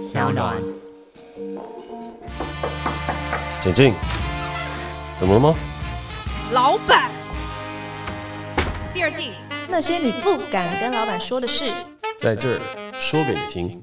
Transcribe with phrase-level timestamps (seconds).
[0.00, 0.56] 小暖。
[3.60, 3.92] 请进。
[5.18, 5.54] 怎么了吗？
[6.52, 7.10] 老板。
[8.94, 9.32] 第二季，
[9.68, 11.70] 那些你不敢跟老板说的事，
[12.18, 12.60] 在这儿
[12.94, 13.82] 说给你听。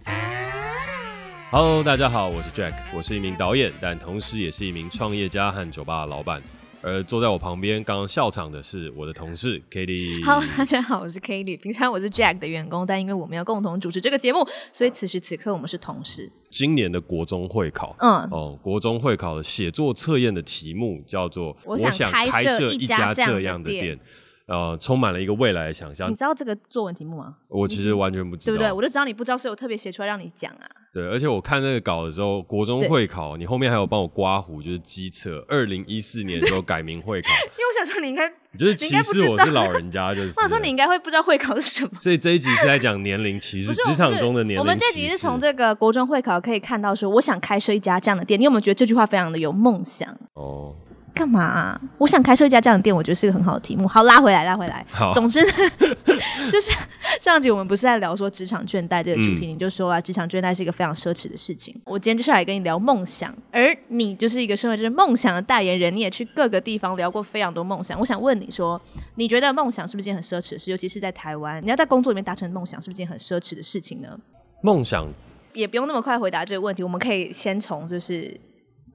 [1.51, 6.41] Hello，大家好，我是 Jack，我是一名导演，但同时也是一名创业家和酒吧的老板。
[6.82, 10.23] 而坐在我旁边刚刚笑场的是我的同事 Katie。
[10.23, 11.60] Hello，大家好，我是 Katie。
[11.60, 16.32] 平常我是 Jack 的员工，但因为我们要共同主持这个节目，所以此时此刻我们是同事。
[16.50, 24.00] 今年的国中会考，嗯，哦，国中会考的写作测验的题目叫做“我想开设一家这样的店”。
[24.48, 26.09] 呃，充满了一个未来的想象。
[26.09, 27.36] 你知道这个作文题目吗？
[27.50, 28.71] 我其实完全不知道，对不对？
[28.71, 30.65] 我就知道你不知道，所以我特别写出来让你讲啊。
[30.97, 37.30] 对，而且我看那个稿的时候，国中会考，你后面还有帮我刮胡，就是机测，二零一四年的时候改名会考。
[37.53, 40.30] 因为我想说你应该，就是歧视我是老人家，就是。
[40.30, 41.92] 我想说你应该会不知道会考是什么。
[42.00, 44.59] 所以这一集是在讲年龄歧视，职场中的年龄歧视。
[44.59, 48.39] 我们这集是从这个国中会考可以看到说，我想开设一家这样的店。
[48.39, 50.09] 你有没有觉得这句话非常的有梦想？
[50.34, 50.73] 哦。
[51.18, 51.82] 干嘛、啊？
[51.98, 53.88] 我想开设一家这样的店，我觉得是一个很好的题目。
[53.88, 54.86] 好，拉回来，拉回来。
[54.92, 55.52] 好，总之呢，
[56.52, 56.72] 就是
[57.20, 61.76] 上集我们不是在聊说职场倦怠这个主题，嗯、你就说啊，职场倦怠是一个非常奢侈的事情。
[61.86, 68.00] 我今天就是来跟你聊梦想，而你就是一个身为就是梦想的代言人，你也去各个地方聊过非常多梦想。
[68.00, 68.80] 我想问你说，
[69.16, 70.70] 你觉得梦想是不是一件很奢侈的事？
[70.72, 74.20] 尤其是在台湾，你要在工作里面达成梦想，是不是一件很奢侈的事情呢？
[74.62, 75.08] 梦想
[75.54, 78.40] 也不用那么快回答这个问题，我们可以先从就是。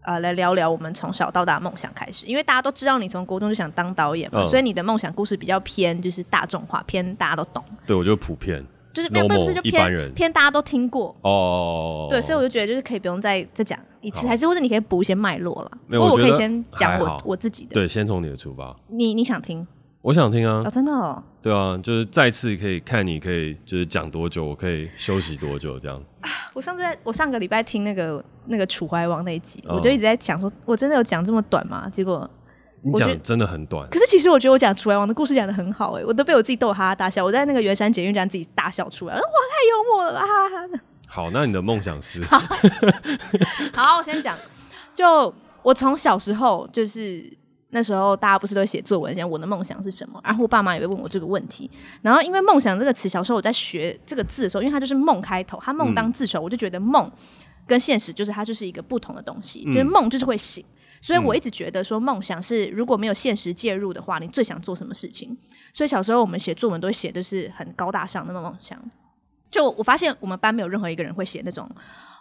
[0.02, 7.62] 呃，来聊聊我们从小到大梦想开始，因为大家都知道你从国中就想当导演嘛，嗯、所以你的梦想故事比较偏就是大众化，偏大家都懂。
[7.86, 12.08] 对，我觉得普遍，就是没有不是就偏偏大家都听过哦。
[12.10, 15.70] 对，所以我就觉得就是可以不用再再讲一次，还是或者你可以补一些脉络了。
[15.88, 17.74] 不过我可以先讲我我自己的。
[17.74, 18.74] 对，先从你的出发。
[18.88, 19.66] 你你想听？
[20.02, 20.64] 我想听啊！
[20.66, 21.22] 哦，真的哦。
[21.40, 26.02] 对啊，就是再次可以看你可以就是讲多久，我可以休息多久这样。
[26.52, 31.88] 我上次在我上个礼拜听那个那个楚怀王那一集，哦、我就一直在想说，我真的有讲这么短吗？
[31.88, 32.28] 结果
[32.80, 33.88] 你讲真的很短。
[33.90, 37.24] 可是其实我觉得我讲楚怀王的故事讲的很好哎、欸，我都被我自己逗哈哈大笑。
[37.24, 39.24] 我在那个圆山捷运站自己大笑出来，哇，太
[39.70, 40.80] 幽默了哈哈。
[41.06, 42.24] 好，那你的梦想是？
[42.24, 42.40] 好，
[43.72, 44.36] 好，我先讲。
[44.94, 45.32] 就
[45.62, 47.40] 我从小时候就是。
[47.74, 50.20] 那时候大家不是都写作文，讲我的梦想是什么？
[50.22, 51.70] 然后我爸妈也会问我这个问题。
[52.02, 57.10] 然后因为梦想这个词，小时候我在学这个字的时候，因为它就是梦开头，它梦当字首，嗯、我就觉得梦
[57.66, 59.64] 跟现实就是它就是一个不同的东西。
[59.66, 60.62] 嗯、就是梦就是会醒，
[61.00, 65.34] 所以我一直觉得说梦想是如果没有现实介入的话，你最想做什么事情？
[65.72, 68.78] 所以小时候我们写作文都会写的是很高大上的那种梦想。
[69.50, 71.66] 就我发现我们班没有任何一个人会写那种，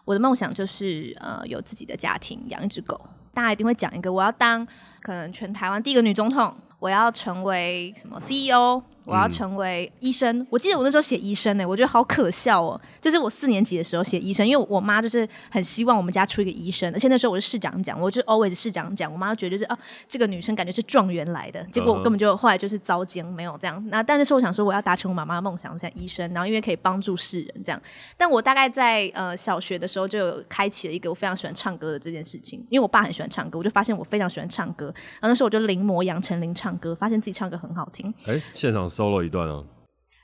[0.05, 2.99] 我的梦想就是呃有自己的家庭，养一只狗。
[3.33, 4.65] 大家一定会讲一个，我要当
[5.01, 8.81] 可能全台湾第一个女总统，我要成为什么 CEO。
[9.05, 10.39] 我要成为医生。
[10.39, 12.79] 嗯、我记得我那时候写医生呢、欸，我觉得好可笑哦。
[13.01, 19.11] 就是我四年级的时候写医生，因为我妈就是很希望我们家出一个医生，而且那时候我是市长讲，我就 always 市长讲。
[19.11, 23.83] 我妈觉得就是哦、啊，这个女生感觉是状元来的，结果我根本就后来就是遭奸，没有这样。
[23.89, 27.81] 那但是我想说，我要达成我妈妈的梦想，我想医生，然后因为可以帮助世人这样。
[28.17, 34.85] 但我大概在呃小学的时候就有开启了一个我非常喜欢唱歌的这件事情，因为我爸很喜欢唱歌，我就发现我非常喜欢唱歌，
[35.19, 38.13] 然后那时候我就临摹杨丞琳唱歌，发现自己唱歌很好听。
[38.25, 39.65] 哎、欸，现场 solo 一段哦。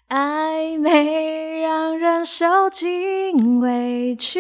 [0.10, 4.40] 暧昧让人受尽委屈，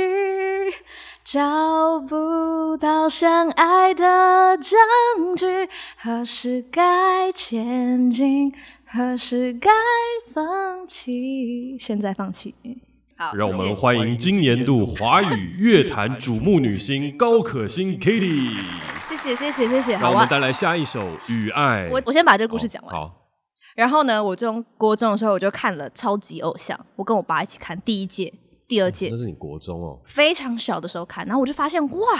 [1.25, 5.69] 找不到相爱的证据。
[6.01, 8.53] 何时该前进？
[8.85, 9.69] 何时该
[10.33, 11.77] 放弃？
[11.77, 12.55] 现在放弃。
[13.17, 18.55] 好，让我们欢迎今年度华语乐坛瞩目女星高可欣 Kitty。
[19.09, 19.97] 谢谢谢谢谢谢。
[19.97, 21.89] 让，我们带来下一首《与爱》。
[21.91, 22.95] 我我先把这个故事讲完。
[22.95, 23.01] 好。
[23.07, 23.26] 好
[23.77, 28.33] 然后呢，我中国中的时候我就看了《超级偶像》，我跟我爸一起看第一届、
[28.67, 29.09] 第二届。
[29.11, 29.99] 那是你国中哦？
[30.03, 32.17] 非常小的时候看，然后我就发现哇，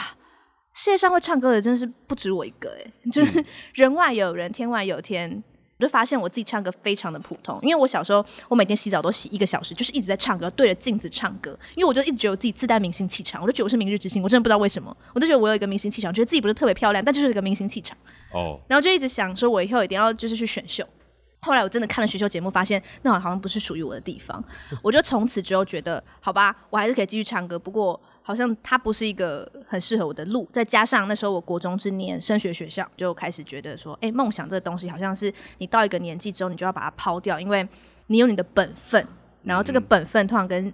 [0.75, 5.43] 世界上会唱歌的真是不止我一个哎，就是人外有人，天外有天。
[5.79, 11.57] 我就发现我自己唱歌非常的普通，因为我小时候我每天洗澡都洗一个小时，就是一直在唱歌，对着镜子唱歌。
[11.75, 17.97] 因为我就一直觉得我自己自带明星气场，我就觉得我是明日之星，我真的不知道为什么，我就觉得我有一个明星气场，觉得自己不是特别漂亮，但就是一个明星气场。
[18.33, 18.59] 哦。
[18.67, 20.83] 然后就一直想说，我以后一定要就是去选秀。
[21.47, 24.43] 后来我真的看了选秀节目，发现那好像不是属于我的地方，
[24.83, 30.45] 我就从此之后觉得，好吧，我还是可以继续唱歌，不过好像它不是一个很适合我的路。
[30.51, 37.65] 再加上那时候我国中之年升学学校，就开始觉得说，哎，梦想这个东西好像是你到一个年纪之后，你就要把它抛掉，因为
[38.07, 39.07] 你有你的本分，
[39.43, 40.73] 然后这个本分通常跟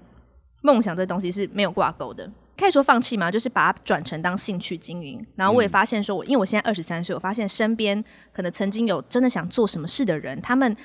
[0.62, 2.28] 梦想这东西是没有挂钩的。
[2.58, 3.32] 可以说放弃吗？
[3.32, 5.26] 就是把它转成当兴趣经营。
[5.36, 10.76] 然后我也发现说，我因为我现在二十三岁，我发现身边可能曾经有真的想做什么事的人，他们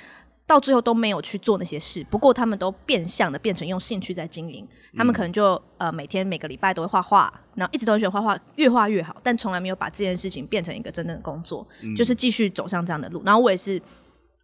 [0.47, 4.67] 到最后都没有去做那些事，不过他们都变相的变成用兴趣在经营。
[4.97, 13.23] 他们可能就呃每天每个礼拜都会画画，然后一直都很喜欢画画，越画越好，但从来没有把这件事情变成一个真正的工作，嗯、就是继续走向这样的路。
[13.27, 13.81] 然后我也是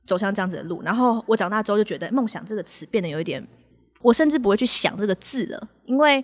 [0.05, 0.83] 走向这样子的路。
[0.83, 3.43] 然后我长大之后就觉得“梦想”这个词变得有一点，
[4.03, 6.23] 我甚至不会去想这个字了，因为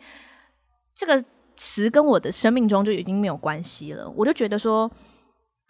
[1.00, 1.24] 这个
[1.56, 4.06] 词跟我的生命中就已经没有关系了。
[4.14, 4.90] 我就觉得说。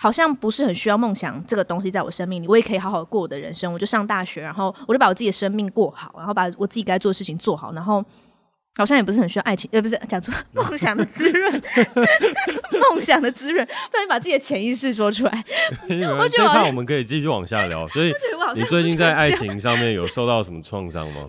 [0.02, 3.70] 好像不是很需要梦想这个东西在我生命里，我也可以好好过我的人生。
[3.70, 8.02] 我就上大学，然后我就把我自己的生命过好，然后把我自己该做的事情做好，然后
[8.76, 11.62] 好像也不是很需要爱情，呃，不是讲出梦想的滋润，
[12.90, 15.44] 梦想的滋润，不然你把自己的潜意识说出来。
[16.18, 17.86] 我觉得我们可以继续往下聊。
[17.88, 18.10] 所以
[18.56, 21.26] 你最近在爱情上面有受到什么创伤吗？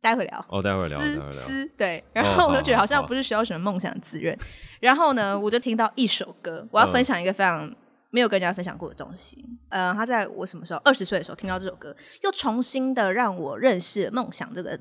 [0.00, 1.68] 待会聊哦，待会聊，思待会聊。
[1.76, 4.36] 对，然后我就觉得好像不是需要什么梦想滋润。
[4.80, 7.74] 然后呢，我就听到一首歌，我要分享一个非常
[8.10, 9.44] 没有跟人家分享过的东西。
[9.70, 14.78] 嗯、呃，他在我什么时候二十岁的时候听到这首歌，又重新的让我认识“梦想”这个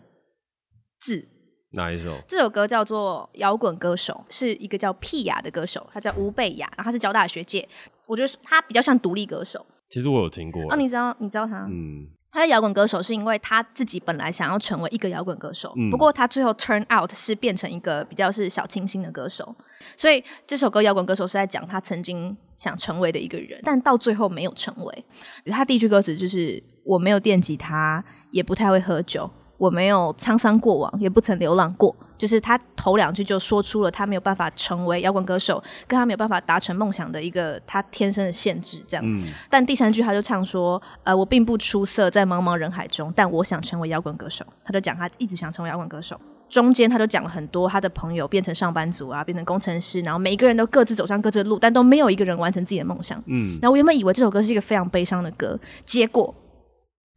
[0.99, 1.27] 字。
[1.71, 2.17] 哪一首？
[2.27, 7.67] 这首歌叫做《摇滚歌手》，是一个叫屁雅的歌手，他叫吴贝雅，然后他是交大学界。
[8.05, 9.65] 我觉得他比较像独立歌手。
[9.89, 10.61] 其实我有听过。
[10.71, 11.15] 哦，你知道？
[11.19, 11.65] 你知道他？
[11.69, 12.07] 嗯。
[12.35, 19.55] 他的摇滚歌手，是因为他自己本来想要成为一个摇滚歌手，嗯、不过他最后 turn out 是变成一个比较是小清新的歌手，
[19.95, 25.05] 所以这首歌《摇滚歌手》是在讲他曾经想成为的一个人，但到最后没有成为。
[25.45, 29.31] 他第一句歌词就是“我没有电吉他，也不太会喝酒”。
[29.57, 31.95] 我没有沧桑过往，也不曾流浪过。
[32.17, 38.81] 就是他头两句就说出了他没有办法成为摇滚歌手，跟他没有办法达成梦想的一个他天生的限制。
[38.87, 46.19] 这样，嗯、但第三句他就唱说：“呃，我并不出色在茫茫人海中，但我想成为摇滚歌手。”他就讲他一直想成为摇滚歌手。
[46.47, 53.21] 中间他就讲了很多他的朋友变成上班族啊，变成工程师，然后每一个人都各自走上各自的路，但都没有一个人完成自己的梦想。
[53.25, 56.33] 嗯，然后我原本以为这首歌是一个非常悲伤的歌，结果。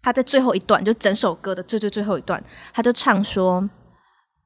[0.02, 2.42] 他在最后一段，就整首歌的最最最后一段，
[2.72, 3.68] 他就唱说：“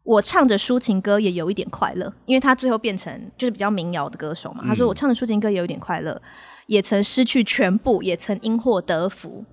[0.02, 6.20] 我唱着抒情歌也有一点快乐，因为他最后变成就是比较民谣的歌手嘛。”他说：“我唱着抒情歌也有一点快乐，
[6.66, 9.44] 也曾失去全部，也曾因祸得福。”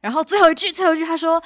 [0.00, 1.42] 然后最后一句，最后一句他说：“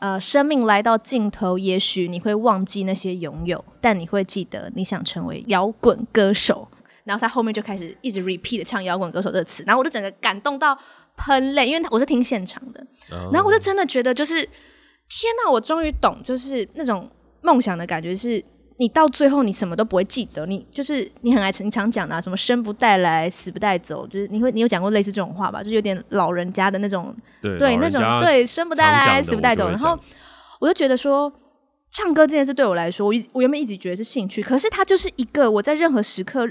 [0.00, 6.66] 呃，生命来到尽头，也许你会忘记那些拥有，但你会记得你想成为摇滚歌手。”
[7.04, 10.76] 然后他后面就开始一直 repeat 的唱摇滚歌手这个词，然后我就整个感动到
[11.16, 13.34] 喷泪，因为我是听现场的，oh.
[13.34, 17.08] 然后我就真的觉得就是天哪，我终于懂，就是那种
[17.42, 18.42] 梦想的感觉，是
[18.78, 25.62] 你到最后你什么都不会记得，你就是你很爱你常讲的、啊、什么生不带来死不带走，就是你会你有讲过类似这种话吧？
[25.62, 29.98] 就是有点老人家的那种对，对那种对生不带来死不带走，然后
[30.60, 31.32] 我就觉得说
[31.90, 36.48] 唱歌这件事对我来说，我一我原本一直觉得是兴趣，可是它就是一个我在任何时刻。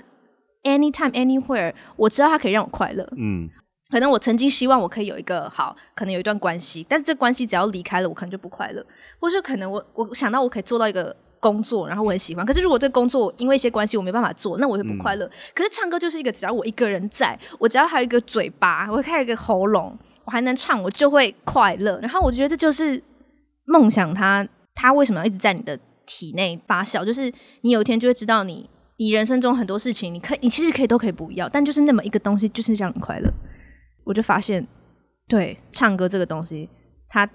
[0.64, 3.04] Anytime, anywhere，我知道它可以让我快乐。
[3.18, 3.50] 嗯，
[3.92, 8.84] 可能我曾经希望我可以有一个好，可能有一段关系，但是这关系只要离开了，我可能就不快乐。
[9.20, 15.30] 或是可能我我想到我可以做到一个工作，然后我很喜欢，可是如果这工作因为一些关系我没办法做，那我会不快乐。
[15.54, 22.00] 可是唱歌就是一个只要我一个人在，我只要还有一个嘴巴，我还有一个喉咙，我还能唱，我就会快乐。
[22.02, 23.04] 然后我觉得这就是
[23.66, 27.04] 梦想它，它为什么要一直在你的体内发酵？
[27.04, 28.70] 就是你有一天就会知道你。
[28.98, 33.34] 你人生中很多事情，你可以，你其实可以都可以不要，但就是那么一个东西，就是让你快乐。
[34.04, 34.66] 我就发现，
[35.28, 36.70] 对，唱歌这个东西，
[37.08, 37.28] 它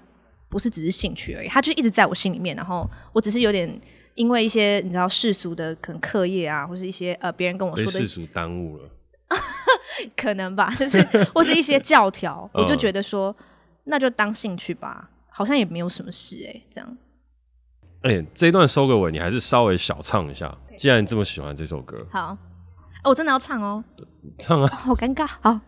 [0.49, 2.55] 不是只是兴趣而已，它就一直在我心里面。
[2.55, 3.79] 然后我只是有点
[4.15, 8.89] 因为一些你知道世俗的可能课业啊，或是一些呃别人跟我说的世俗耽误了，
[10.15, 11.01] 可能吧，就是
[11.33, 13.35] 或是一些 教条，我就觉得说
[13.85, 16.97] 那就当兴趣吧，好像也没有什么事哎、欸，这样。
[18.03, 20.55] 哎、欸，这一段收个尾，你还是稍微小唱一下。
[20.77, 22.37] 既然你这么喜欢这首歌，好，
[23.03, 23.83] 哦、我真的要唱哦，
[24.37, 24.67] 唱啊！
[24.67, 25.27] 好尴尬。
[25.41, 25.59] 好，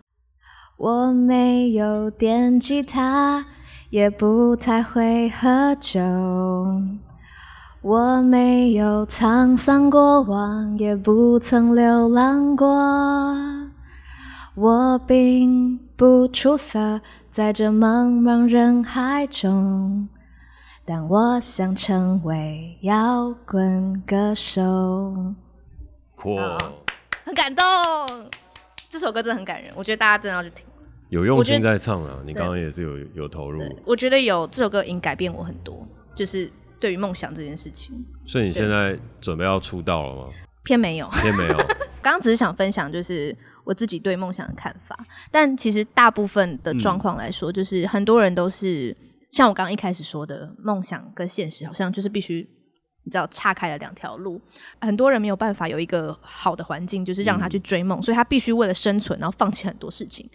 [0.80, 3.46] 我没有电吉他，
[3.90, 6.00] 也不太会喝酒，
[7.82, 12.66] 我没有沧桑过往，也不曾流浪过，
[14.56, 20.08] 我并不出色在这茫茫人海中。
[20.86, 25.36] 但我想成为摇滚歌手，
[26.16, 26.38] 酷，
[27.26, 27.66] 很感动。
[28.88, 30.66] 这首歌真的很感人，我觉得大家真的要去听。
[31.10, 32.20] 有用心在唱啊！
[32.26, 33.62] 你刚刚也是有有投入。
[33.86, 36.50] 我觉得有这首歌已经改变我很多，就是
[36.80, 37.96] 对于梦想这件事情。
[38.26, 40.32] 所以你现在准备要出道了吗？
[40.64, 41.58] 偏没有，偏没有。
[42.02, 44.98] 刚刚只是想分享，就是我自己对梦想的看法。
[45.32, 48.96] 但其实大部分的状况来说，嗯、就是很多人都是。
[49.32, 52.38] 像我刚刚一开始说的，梦想跟现实好像就是必须
[53.04, 54.42] 你知道岔开了两条路。
[54.82, 60.28] 很多人没有办法有一个好的环境，就是让他去追梦，嗯、所以他必须为了生存，然后放弃很多事情。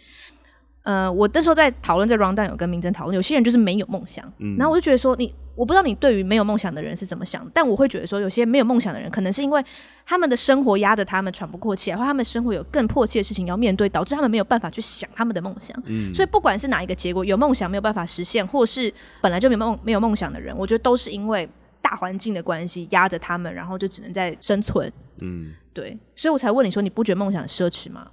[0.85, 9.65] 呃，我那时候在讨论这 rundown 有跟明真讨论，有些人就是没有梦想，嗯、然后我就觉得说你，我不知道你对于没有梦想的人是怎么想，但我会觉得说，有些没有梦想的人，可能是因为
[10.05, 15.75] 他们的生活压着他们喘不过气来，或他们生活有更迫切的事情要面对，导致他们没有办法去想他们的梦想。
[15.85, 21.49] 嗯，所以不管是哪一个结果，有梦想没有办法实现，或是本来就没梦没有梦想的人，我觉得都是因为
[21.81, 24.91] 大环境的关系压着他们，然后就只能在生存。
[25.21, 28.05] 嗯，对，所以我才问你说，你不觉得梦想奢侈吗？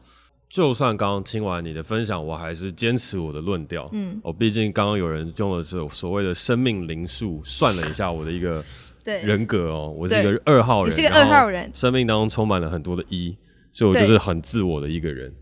[0.52, 3.88] 就算刚刚听完你的分享，我还是坚持我的论调。
[3.92, 8.62] 嗯，哦，毕竟刚刚有人用的是所谓的生命灵数算了一下我的一个
[9.02, 13.34] 人格哦，我是一个二号人，你是个二号人，生命当中充满了很多的一，
[13.72, 15.32] 所以我就是很自我的一个人。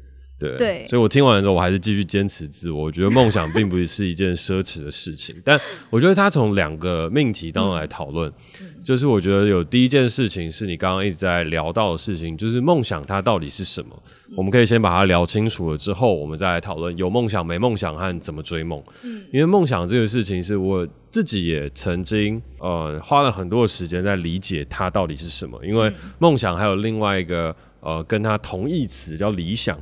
[0.41, 2.85] 对，对，所以我听完了之后，我还是继续坚持自我。
[2.85, 8.33] 我觉得梦想并不是一件奢侈的事情，但我觉得他从两个命题当中来讨论，
[8.63, 14.03] 嗯、就是我觉得有第一件事情是你刚刚一直在聊到的事情，就是梦想它到底是什么？
[14.31, 18.83] 嗯、我们可以先把它聊清楚了之后，我们再来讨论有梦想没梦想和怎么追梦。
[19.05, 29.79] 嗯，因为梦想这个事情是我自己也曾经呃花了很多的时间在理解它到底是什么，因为梦想还有另外一个呃跟它同义词叫理想。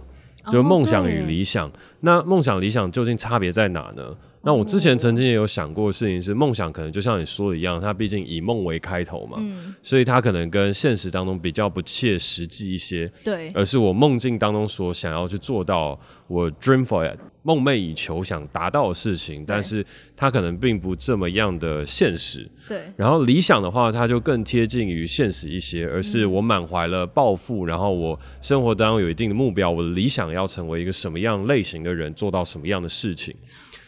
[0.51, 4.17] 就梦想与理想，oh, 那梦想理想究竟差别在哪呢？
[4.43, 13.11] 那我之前曾经也有想过的事情是，梦想可能就像你说的一样，它毕竟以梦为开头嘛，嗯、所以它可能跟现实当中比较不切实际一些。
[13.25, 19.85] 对，而是我梦境当中所想要去做到，我 dream for it，梦寐以求想达到的事情，但是
[20.17, 22.49] 它可能并不这么样的现实。
[22.69, 22.83] 对。
[22.97, 33.35] 然后理想的话，它就更贴近于现实一些，而是我满怀了抱负，然后我生活当中有一定的目标，我的理想要成为一个什么样类型的人，做到什么样的事情。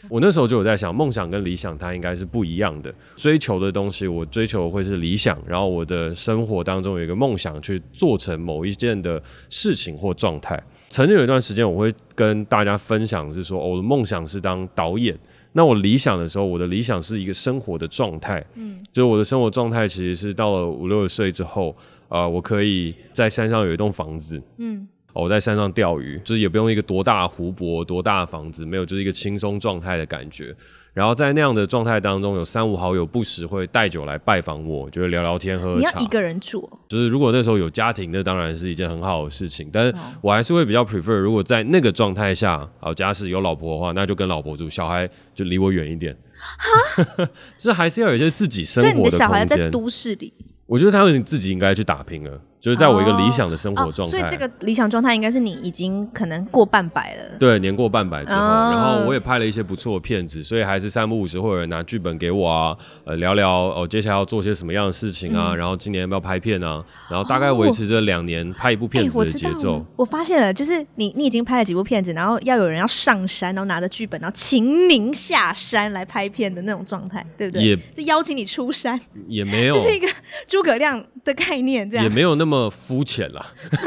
[0.09, 2.91] 我那时候就有在想，梦想跟理想它应该是不一样的。
[3.15, 10.59] 追求的东西，我追求的会是理想，然后我的生活当中有一个梦想，去做成某一件的事情或状态。
[10.89, 15.15] 曾经有一段时间，我会跟大家分享是说，我的梦想是当导演。
[15.53, 21.75] 那我理想的时候，我的理想是一个生活的状态，嗯，就是我的生活状态其实是到了五六十岁之后，
[22.07, 24.87] 啊、呃，我可以在山上有一栋房子，嗯。
[25.13, 30.55] 我在山上钓鱼，就是也不用一个多大的湖泊、多大的房子，没有，就是一个轻松状态的感觉。
[30.93, 35.91] 然后在那样的状态当中，有三五好友不时会带酒来拜访我，就是聊聊天、喝喝茶。
[35.91, 36.69] 你要一个人住？
[36.89, 39.69] 就是如果那时候有家庭，那当然是一件很好的事情。
[39.71, 46.13] 但是我还是会比较 prefer，如果在那个状态下，哦，假使有老婆的话，那就跟老婆住，小孩就离我远一点。
[46.37, 47.05] 哈，
[47.57, 49.11] 就是还是要有一些自己生活的空间。
[49.11, 50.33] 所以你的小孩在都市里？
[50.65, 52.41] 我觉得他们自己应该去打拼了。
[52.61, 57.23] 就是在我一个理想的生活状态，所以这个理想状态应该是你已经可能过半百了。
[57.39, 69.83] 对，年过半百之后，然后我也拍了一些不错的片子，所以还是三不五时会有人拿剧本给我啊，呃，聊聊哦，接下来要做些什么样的事情啊，然后今年要不要拍片啊，然后大概维持着两年拍一部片子的节奏。
[69.95, 77.63] 我发现了，就是你你已经拍了几部片子，然后要有人要上山，然后拿着剧本，然后请您下山来拍片的那种状态，对不对？
[77.63, 80.07] 也就邀请你出山，也没有， 就是一个
[80.47, 83.31] 诸葛亮的概念，这样也没有那么肤浅。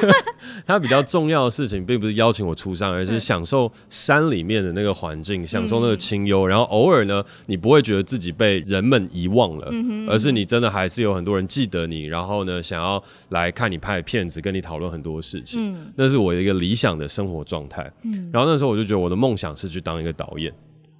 [0.66, 6.46] 他比较重要的事情，并不是邀请我出山，而是享受山里面的那个环境，嗯、享受那个清幽。
[6.46, 9.68] 然后偶尔呢，你不会觉得自己被人们遗忘了，
[10.08, 15.72] 而是你真的还是有很多人记得你，然后呢，想要来看你拍的片子，跟你讨论很多事情。
[15.72, 17.92] 嗯、那是我一个理想的生活状态。
[18.02, 20.52] 嗯、然后那时候我就觉得我的梦想是去当一个导演。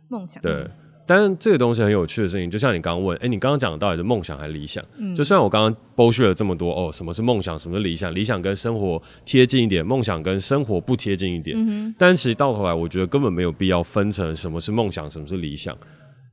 [0.08, 0.66] 梦想对。
[1.06, 4.84] 但是这个东西很有趣的事情，就像你刚刚问，哎、欸，你刚刚讲的到底是梦想还是理想？
[4.96, 8.14] 嗯，就算我刚刚剥削了这么多，哦，什么是梦想，什么是理想？
[8.14, 11.56] 理想跟生活贴近一点，梦想跟生活不贴近一点。
[11.58, 15.76] 嗯哼，但其实到头来，我觉得根本没有必要分成什么是梦想，什么是理想。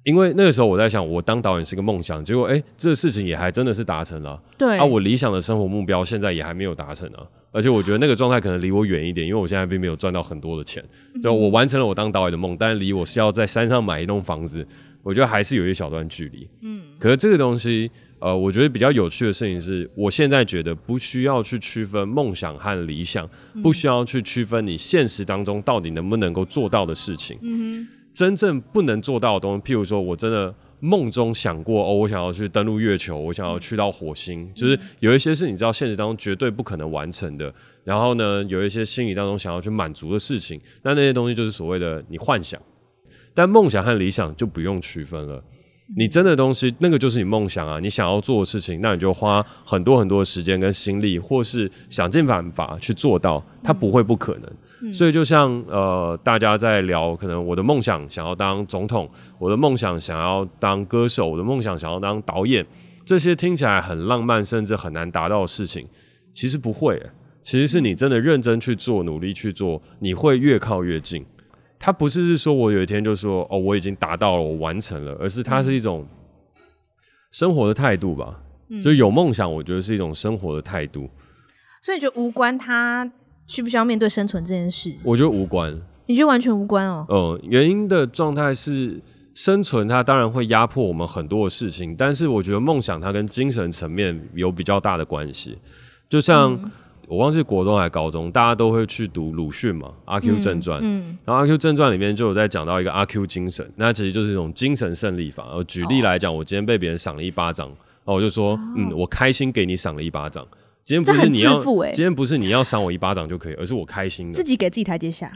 [0.04, 4.42] 因为那个时候我在想，我当导演是个梦想，结果哎、欸，这个事情也还真的是达成了。
[4.58, 7.22] 对，啊，我理想的生活目标现在也还没有达成啊。
[7.52, 10.84] 而且我觉得那个状态可能离我远一点，因为我现在并没有赚到很多的钱。
[11.22, 14.66] 就我完成了我当导演的梦，但是离我是要在山上买一栋房子，
[15.04, 16.48] 我觉得还是有一小段距离。
[16.62, 23.30] 嗯，可是这个东西，呃，我觉得比较有趣的事情是，我现在觉得不需要去区分梦想和理想，
[23.62, 27.38] 不需要去区分你现实当中到底能不能够做到的事情。
[27.42, 27.88] 嗯哼。
[28.14, 37.54] 真正不能做到的东西，譬如说我真的梦中想过哦，我想要去登陆月球，我想要去到火星，嗯、就是有一些是你知道现实当中绝对不可能完成的。
[37.84, 42.62] 然后呢，有一些心理当中想要去满足的事情，那那些东西就是所谓的你幻想。
[43.34, 45.42] 但梦想和理想就不用区分了。
[45.96, 47.80] 你真的东西，那个就是你梦想啊！
[47.80, 54.44] 你想要做的事情，那你就花很多很多的时间跟心力，或是想尽办法去做到，它不会不可能。
[54.84, 62.66] 嗯、所以就像呃，大家在聊，可能我的梦想想要当总统，我的梦想想要当歌手，我的梦想想要当导演，
[63.06, 65.86] 这些听起来很浪漫，甚至很难达到的事情，
[66.34, 67.12] 其实不会、欸。
[67.44, 71.26] 其实是你真的认真去做，努力去做，你会越靠越近。
[71.84, 76.06] 它不是是说我有一天就说哦，我已经达到了，我完成了，而是它是一种
[77.32, 78.40] 生活的态度吧。
[78.70, 81.10] 嗯、就有梦想，我觉得是一种生活的态度。
[81.82, 83.12] 所以你觉得无关他
[83.48, 84.96] 需不需要面对生存这件事。
[85.04, 85.76] 我觉得无关。
[86.06, 87.04] 你觉得完全无关哦？
[87.10, 89.02] 嗯，原因的状态是
[89.34, 95.58] 生存，它当然会压迫我们很多的事情，但是我觉得梦想它跟精神层面有比较大的关系。
[96.08, 96.72] 就像、嗯、
[97.12, 100.82] 我忘记国中还是高中，大家都会去读鲁迅嘛，《阿 Q 正传》。
[100.82, 105.54] 嗯，然后《阿 Q 正传》里面就有在讲到一个阿 Q 精神，那其实就是一种精神胜利法。
[105.54, 110.48] 我举例来讲，我今天被别人赏了一巴掌，然后我就说，嗯，我开心给你赏了一巴掌。
[110.86, 115.30] 今天不是你要，欸、今天不是你要赏我一巴掌就可以，而是我开心的，自己给自己台阶下。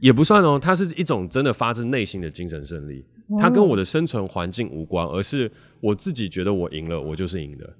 [0.00, 3.02] 也不算哦，它是一种真的发自内心的精神胜利，
[3.40, 7.72] 它跟我的生存环境无关，而是我自己觉得我赢了，我就是赢的。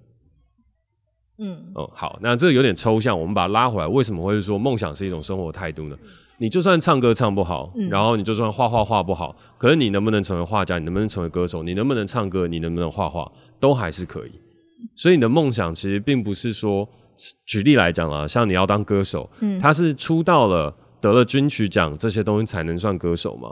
[1.38, 5.96] 嗯，哦，好，那这个有点抽象，我们把它拉回来，为什么会说梦想是一种生活态度呢？
[6.38, 10.78] 你就算唱歌唱不好，然后你就算画画画不好，可是你能不能成为画家？
[10.78, 11.62] 你能不能成为歌手？
[11.62, 12.46] 你能不能唱歌？
[12.46, 13.30] 你能不能画画？
[13.60, 14.32] 都还是可以。
[14.96, 16.88] 所以你的梦想其实并不是说，
[17.46, 20.74] 举例来讲啊，像你要当歌手，他是出道了。
[21.00, 23.48] 得了金曲奖这些东西才能算歌手吗？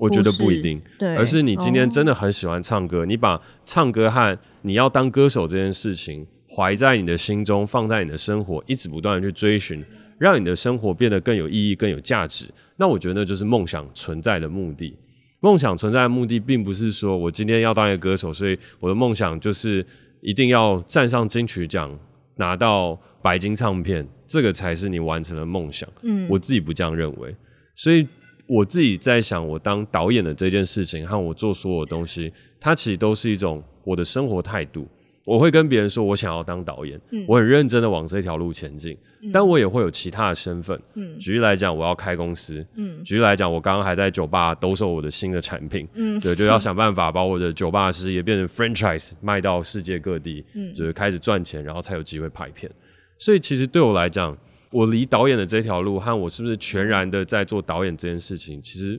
[0.00, 9.84] 我觉得不一定，对，而是你今天真的很喜欢唱歌，哦、你把唱歌和你要当歌手这件事情怀在你的心中，放在你的生活，一直不断的去追寻，
[10.18, 12.46] 让你的生活变得更有意义、更有价值。
[12.76, 14.96] 那我觉得那就是梦想存在的目的。
[15.40, 19.86] 梦想存在的目的，并不是说我今天要当一个歌手，所以我的梦想就是
[20.20, 21.96] 一定要站上金曲奖，
[22.36, 24.06] 拿到白金唱片。
[24.26, 25.88] 这个才是你完成的梦想。
[26.02, 27.34] 嗯，我自己不这样认为，
[27.74, 28.06] 所以
[28.46, 34.86] 我自己在想，我当导演的这件事情和我做所有东西，它其实都是一种我的生活态度。
[35.28, 40.80] 我会跟别人说我想要当导演，嗯，我很认真的往这条路前进，嗯，但我也会有其他的身份。
[40.94, 42.66] 嗯，举例来讲，我要开公司。
[42.76, 45.86] 嗯，举例来讲，我刚刚还在酒吧兜售我的新的产品。
[45.92, 50.42] 嗯，对，就要想办法把我的酒吧事业变成 franchise，卖到世界各地。
[50.54, 52.72] 嗯，就是开始赚钱，然后才有机会拍片。
[53.18, 54.34] 所以其实对我来讲，
[54.70, 58.98] 我离导演的这条路和我是不是全然的在做导演这件事情，其实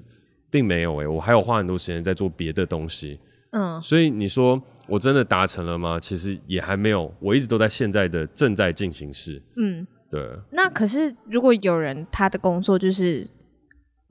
[0.52, 3.20] 并没有诶、欸，我还有花很多时间在做别的东西。
[3.52, 6.00] 嗯，所以你说我真的达成了吗？
[6.00, 9.42] 其实也还没有，我一直都在现在的正在进行式。
[9.58, 10.28] 嗯，对。
[10.52, 13.28] 那可是如果有人他的工作就是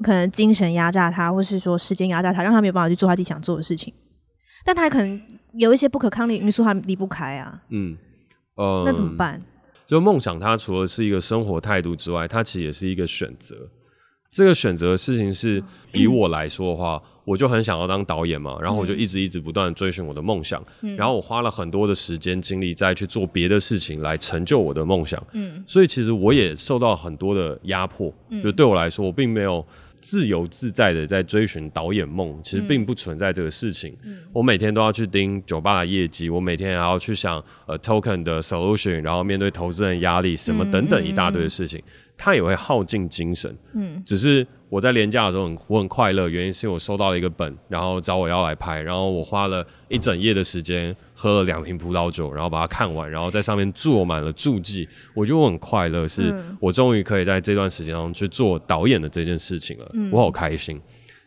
[0.03, 3.93] 可能精神压榨他，或是说时间压榨他，让他没有办法去做他自己想做的事情，
[4.65, 5.21] 但他可能
[5.55, 7.61] 有一些不可抗力因素，他离不开啊。
[7.71, 7.97] 嗯，
[8.55, 9.41] 呃，那怎么办？
[9.87, 13.57] 就梦想，它除了是一个生活态度之外，它其实也是一个选择。
[14.31, 15.65] 这个选择的事情是，
[15.95, 20.65] 以我来说的话， 我就很想要当导演嘛，然后我就一直一直不断追寻我的梦想，
[20.97, 25.23] 然后我花了很多的时间精力再去做别的事情来成就我的梦想。
[25.33, 28.13] 嗯，所以其实我也受到很多的压迫。
[28.43, 29.65] 就对我来说，我并没有。
[30.01, 33.95] 自由自在的在追寻导演梦，其实并不存在这个事情。
[34.05, 41.81] 嗯、我每天都要去盯酒吧的业绩，我每天还要去想呃 token 的 solution，然后面对投资人压力什么等等一大堆的事情。
[41.81, 60.81] 嗯嗯嗯他也会耗尽精神，嗯，只是我在廉价的时候很我很快乐，原因是因为我收到了一个本，然后找我要来拍，然后我花了一整夜的时间喝了两瓶葡萄酒，然后把它看完，然后在上面做满了注记，我觉得我很快乐，是我终于可以在这段时间中去做导演的这件事情了，嗯，我好开心。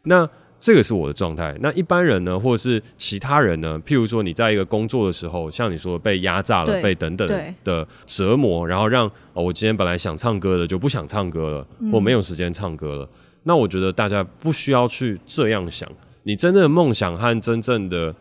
[0.04, 0.30] 那。
[0.62, 1.58] 这个是我的状态。
[1.60, 3.82] 那一般人呢，或者是其他人呢？
[3.84, 7.28] 譬如说，你在一个工作的时候，像你说被压榨了、被等等
[7.63, 13.10] 的折磨，然后让、哦、我今天本来想唱歌的就不想唱歌了，嗯、或没有时间唱歌了。
[13.43, 15.89] 那我觉得大家不需要去这样想。
[16.21, 18.15] 你真正的梦想和真正的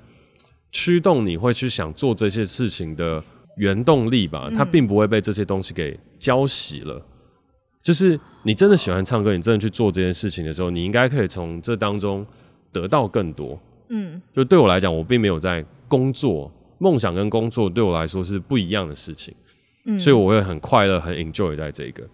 [0.72, 3.22] 驱动，你会去想做这些事情的
[3.56, 4.50] 原动力吧？
[4.56, 7.02] 它并不会被这些东西给浇熄了。
[7.82, 12.26] 就是你真的喜欢唱歌，你真的去做这件事情的时候，你应该可以从这当中
[12.72, 13.58] 得到更多。
[13.88, 19.34] 嗯，就对我来讲，我并没有在工作，梦想跟工作对我来说是不一样的事情。
[19.86, 22.06] 嗯，所以我会很快乐，很 enjoy 在这个。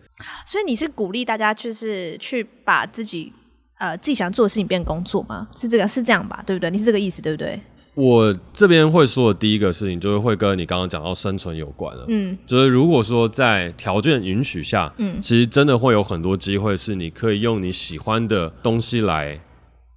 [0.47, 3.33] 所以你是鼓励大家，就是去把自己
[3.79, 5.49] 呃自己想做的事情变工作吗？
[5.57, 6.43] 是这个是这样吧？
[6.47, 6.71] 对不对？
[6.71, 7.61] 你是这个意思对不对？
[7.97, 12.05] 我这边会说的第一个事情，就是会跟你刚刚讲到生存有关了。
[12.09, 19.41] 嗯，就是如果说在条件允许下，嗯，其实真的会有很多机会，是你可以用你喜欢的东西来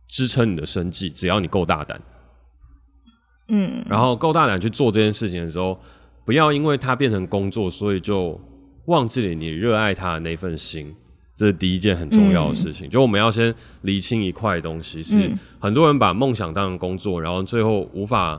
[0.07, 2.01] 支撑你的生计，只要你够大胆。
[3.49, 5.77] 嗯，然后够大胆去做这件事情的时候，
[6.25, 8.39] 不要因为它变成工作，所以就
[8.85, 10.95] 忘记了你热爱它的那份心。
[11.39, 18.37] 这是第一件很重要的事情，嗯、就我们要先厘清一块东西，是很多人把梦想当成工作，然后最后无法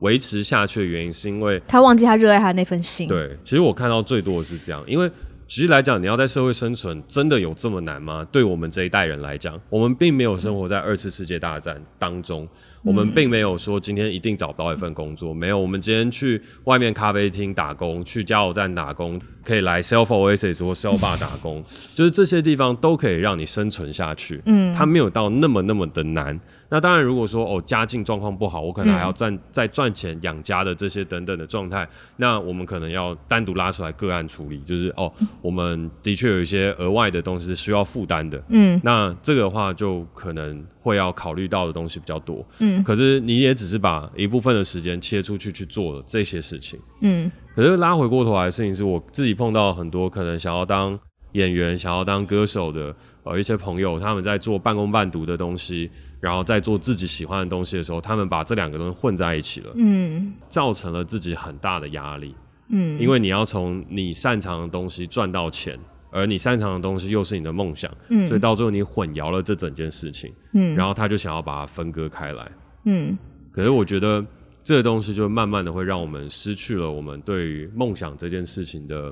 [0.00, 3.06] 维持下去的原因，是因为他忘记他热爱他的那份心。
[3.06, 5.08] 对，其实我看到最多的是这样，因为
[5.54, 8.26] 举例来讲，你要在社会生存，真的有这么难吗？
[8.32, 12.48] 对我们这一代人来讲，我们并没有生活在二次世界大战当中。
[12.82, 15.56] 我们并没有说今天一定找不到一份工作，没有。
[15.56, 21.62] 我们今天去外面咖啡厅打工，去加油站打工，可以来 Self Oasis 或 Self Bar 打工，
[21.94, 24.42] 就是这些地方都可以让你生存下去。
[24.46, 26.40] 嗯，它没有到那么那么的难。
[26.70, 35.12] 那当然，如果说哦家境状况不好，我可能还要赚再赚钱养家的这些等等的状态，那我们可能要单独拉出来个案处理，就是哦，
[35.42, 38.42] 我们的确有一些额外的东西是需要负担的。
[38.48, 40.64] 嗯，那这个的话就可能。
[40.82, 50.98] 会要考虑到的东西比较多，嗯，可是你也只是把一部分的时间切出去去做了这些事情，嗯，可是拉回过头来的事情是我自己碰到很多可能想要当
[51.34, 62.34] 演员、想要当歌手的呃一些朋友，他们在做半工半读的东西，然后在做自己喜欢的东西的时候，他们把这两个东西混在一起了，嗯，造成了自己很大的压力，
[62.72, 65.78] 嗯，因为你要从你擅长的东西赚到钱。
[66.14, 72.52] 而你擅长的东西又是你的梦想，嗯，所以到最后你混淆了这整件事情，嗯，然后他就想要把它分割开来，
[72.84, 73.16] 嗯，
[73.50, 74.22] 可是我觉得
[74.62, 79.10] 这个东西就慢慢的会让我们失去了我们对于梦想这件事情的，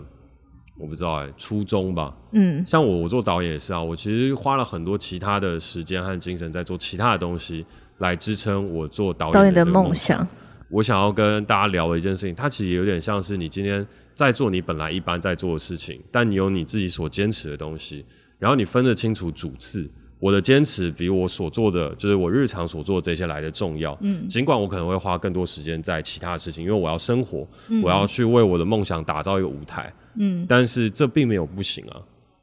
[0.77, 7.65] 我不知道哎、欸，初衷吧，嗯，像我我做导演也是啊，我其实花了很多其他的时间和精神在做其他的东西
[7.97, 10.29] 来支撑我做导演的梦想。
[10.71, 18.05] 我想要跟大家聊的一件事情，它其实有点像是你今天在做你本来一般在做的事情，但你有你自己所坚持的东西，
[18.39, 19.91] 然后你分得清楚主次。
[20.21, 23.97] 我的坚持比我所做的，就是我日常所做的这些来的重要。
[24.03, 29.93] 嗯，尽管我可能会花更多时间在其他的事情，因为我要生活，嗯，我要去为我的梦想打造一个舞台。
[30.17, 31.97] 嗯，但是这并没有不行啊。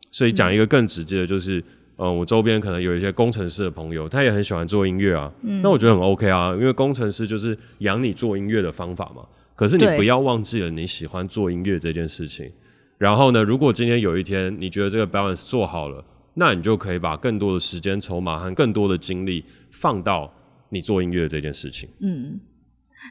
[0.10, 1.60] 所以讲一个更直接的，就是。
[1.60, 1.64] 嗯，
[1.98, 5.32] 我周边可能有一些工程师的朋友，他也很喜欢做音乐啊。
[5.42, 9.24] 嗯，那我觉得很 OK 啊，因为工程师就是养你做音乐的方法嘛。
[9.56, 12.52] 可是你不要忘记了你喜欢做音乐这件事情。
[13.00, 16.06] 然后呢，如果今天有一天你觉得这个 balance 做好了，
[16.36, 20.32] 那你就可以把更多的时间筹码和更多的精力放到
[20.70, 21.90] 你做音乐这件事情。
[22.00, 22.40] 嗯，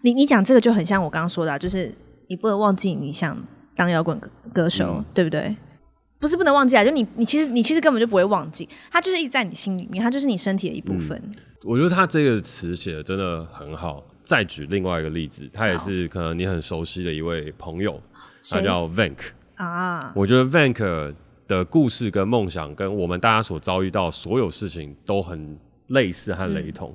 [0.04, 1.92] 你你讲这个就很像我刚刚说的啊，就是
[2.28, 3.36] 你不能忘记你想
[3.74, 4.20] 当摇滚
[4.52, 5.56] 歌手，嗯，对不对？
[6.18, 11.16] 不是不能忘记啊，就你你其实你其实根本就不会忘记，它就是一直在你心里面，它就是你身体的一部分。
[11.24, 14.04] 嗯、我觉得他这个词写的真的很好。
[14.24, 18.02] 再举另外一个例子，他也是可能你很熟悉的一位朋友，
[18.50, 19.18] 他叫 Vank
[19.54, 20.12] 啊。
[20.16, 21.14] 我觉得 Vank
[21.46, 26.92] 的故事跟梦想跟我们大家所遭遇到所有事情都很类似和雷同。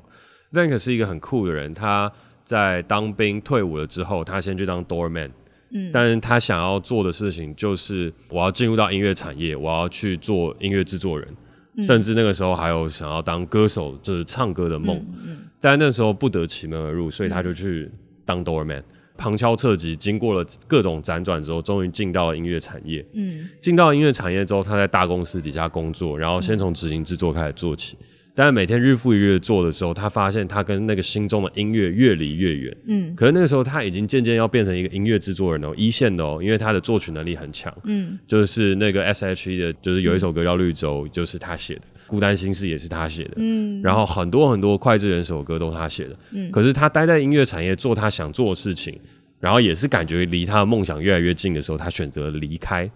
[0.52, 2.12] 嗯、Vank 是一个很酷的人，他
[2.44, 5.32] 在当兵退伍了之后，他先去当 doorman。
[5.74, 11.28] 嗯，但是他想要做的事情就是，我要进入到音乐产业，我要去做音乐制作人，
[11.76, 14.98] 嗯，甚至那个时候还有想要当歌手，就是唱歌的梦。
[14.98, 17.90] 嗯嗯，但那时候不得其门而入，所以他就去
[18.26, 18.84] 当 doorman，嗯，
[19.18, 23.06] 旁敲侧击，经过了各种辗转之后，终于进到了音乐产业。
[23.14, 27.98] 嗯，进到音乐产业之后，他在大公司底下工作，然后先从执行制作开始做起。
[28.42, 32.76] 但是每天日复一日做的时候，他发现他跟那个心中的音乐越离越远。
[32.88, 37.72] 嗯，可是那个时候他已经渐渐要变成一个音乐制作人哦，一线的哦，因为他的作曲能力很强。
[37.84, 43.34] 嗯，就是那个 S.H.E 的，就是有一首歌叫《绿洲》，就是他写的，《孤单心事》也是他写的。
[43.36, 46.18] 嗯，然后很多很多脍炙人口的歌都是他写的。
[46.32, 49.00] 嗯，可是他待在音乐产业做他想做的事情，
[49.40, 52.90] 然后也是感觉离他的梦想越来越近的时候，他选择离开。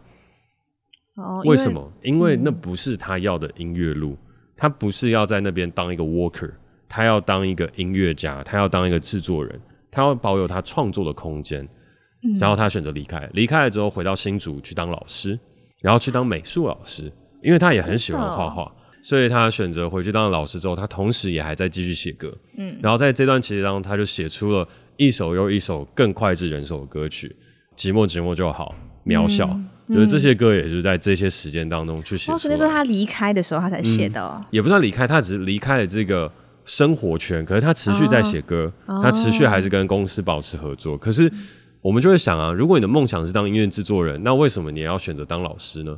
[1.18, 1.94] 哦，为什么？
[2.02, 4.18] 因为那不是他要的音乐路。
[4.58, 6.52] 他不是要在那边当一个 worker，
[6.88, 9.60] 他要当一个音乐家，他要当一个制作人，
[9.92, 11.68] 他要保有他创作的空间。
[12.24, 15.38] 嗯，然后他选择离开，离开了之后回到新竹去当老师，
[15.82, 17.12] 然后去当美术老师，
[17.44, 18.72] 因为他也很喜欢画画，
[19.04, 22.36] 所以他选择回去当了老师之后，他同时也还在继续写歌。
[22.58, 27.36] 嗯，然后在这段期间当中，他就写出了一首又一首更脍炙人口的歌曲，
[27.80, 28.74] 《寂寞寂寞就好》，
[29.10, 29.48] 渺小。
[29.48, 32.32] 嗯就是这些歌，也就是在这些时间当中去写。
[32.32, 34.22] 哦，所以那时候他离开的时候，他才写的。
[34.22, 34.44] 哦。
[34.52, 36.32] 也不算离开，他只是离开了这个
[36.66, 40.98] 生活圈，可是他持续在写歌，哦，他持续还是跟公司保持合作。
[40.98, 41.32] 可是
[41.82, 45.98] 我们就会想啊，如果你的梦想是当音乐制作人，那为什么你要选择当老师呢？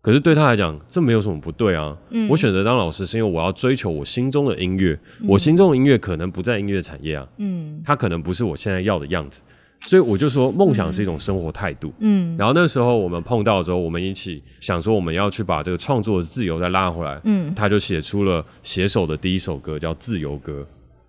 [0.00, 1.96] 可是对他来讲，这没有什么不对啊。
[2.28, 9.40] 我选择当老师是因为我要追求我心中的音乐，我心中的音乐可能不在音乐产业啊，嗯，它可能不是我现在要的样子。
[9.84, 11.92] 所以我就说，梦想是一种生活态度。
[11.98, 17.20] 嗯，然后那时候我们碰到的时候，我们一起想说，我们要去把这个创作的自由再拉回来。
[17.24, 20.62] 嗯，他就写出了写手的第一首歌，叫《自由歌》。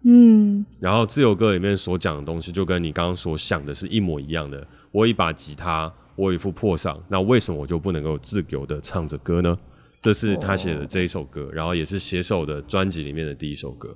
[0.04, 4.68] 嗯，然后《自由歌》里面所讲的东西，就跟你刚刚所想的是一模一样的。
[4.92, 9.58] 我有一把吉他，我有一副破嗓，那为什么我就不能够自由的唱着歌呢？
[10.02, 13.96] 这是他写的这一首歌，然后也是写手的专辑里面的第一首歌。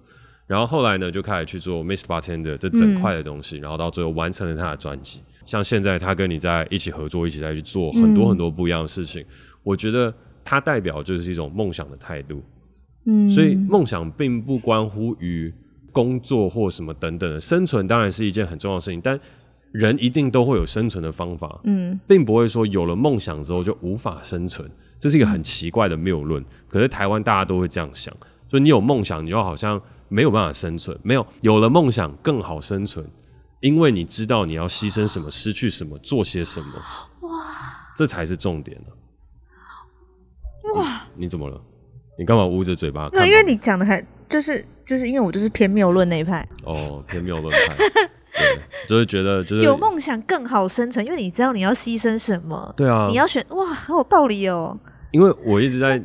[0.49, 2.05] 然后后来呢，就开始去做 Mr.
[2.05, 5.21] Bartender 这整块的东西，嗯、然后到最后完成了他的专辑。
[5.45, 9.21] 像现在他跟你在一起合作，一起在去做很多很多不一样的事情。
[9.21, 9.27] 嗯、
[9.61, 10.11] 我觉得
[10.43, 12.41] 他代表就是一种梦想的态度。
[13.05, 15.53] 嗯，所以梦想并不关乎于
[15.91, 19.19] 工作或什么等等的，生存当然是一件很重要的事情，但
[19.71, 21.59] 人一定都会有生存的方法。
[21.65, 24.67] 嗯，并不会说有了梦想之后就无法生存，
[24.99, 26.43] 这是一个很奇怪的谬论。
[26.67, 28.11] 可是台湾大家都会这样想，
[28.49, 29.79] 所以你有梦想，你就好像。
[30.09, 33.05] 没有办法生存，没有有了梦想更好生存，
[33.59, 36.67] 因为你知道你要牺牲什么，失去什么，做些什么，
[37.21, 37.29] 哇，
[37.95, 38.87] 这才是重点呢。
[40.75, 41.61] 哇，你怎么了？
[42.17, 43.07] 你干嘛捂着嘴巴？
[43.13, 47.75] 那因为你讲的还就是就是因为我就是偏谬论那一派哦，偏谬论派，
[48.33, 54.77] 对，就是觉得就是有梦想更好生存，因为你知道你要牺牲什么，对啊，你要选哇，好有道理哦。
[55.11, 56.03] 因为我一直在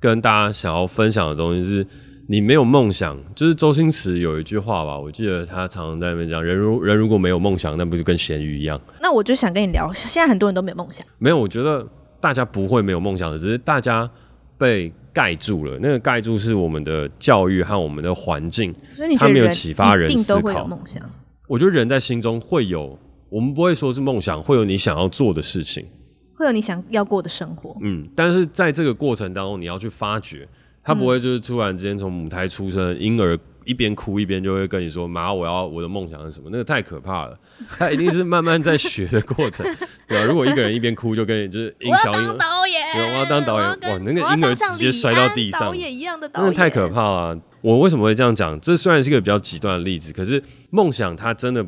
[0.00, 1.86] 跟大家想要分享的东西是。
[2.26, 8.80] 你没有梦想，就是周星驰有一句话吧，我记得他常常在那边讲：人如人如果没有梦想，那不就跟咸鱼一样？
[9.00, 11.06] 那我就想跟你聊，现在很多人都没有梦想。
[11.18, 11.86] 没有，我觉得
[12.20, 14.10] 大家不会没有梦想的，只是大家
[14.56, 15.78] 被盖住了。
[15.80, 20.20] 那个盖住是我们的教育和我们的环境，所以你他没有启发人思考。
[20.20, 21.02] 一定都会有梦想。
[21.46, 25.86] 我觉得人在心中会有，我们不会说是梦想，会有你想要做的事情，
[26.34, 27.76] 会有你想要过的生活。
[27.82, 30.48] 嗯，但是在这个过程当中，你要去发掘。
[30.84, 37.36] 他不会就是突然之间从母胎出生，婴儿一边哭一边就会跟你说：“妈，我要我的梦想是什么？”那个太可怕了。
[37.78, 39.66] 他一定是慢慢在学的过程，
[40.06, 47.40] 对啊，如果一个人一边哭就跟你就是音小婴儿，导演，对，我要当导演，哇，那个婴儿直接摔到地上，导演一样的导演，那太可怕了。
[47.62, 48.60] 我为什么会这样讲？
[48.60, 51.64] 这虽然是一个比较极端的例子，可是梦想它真的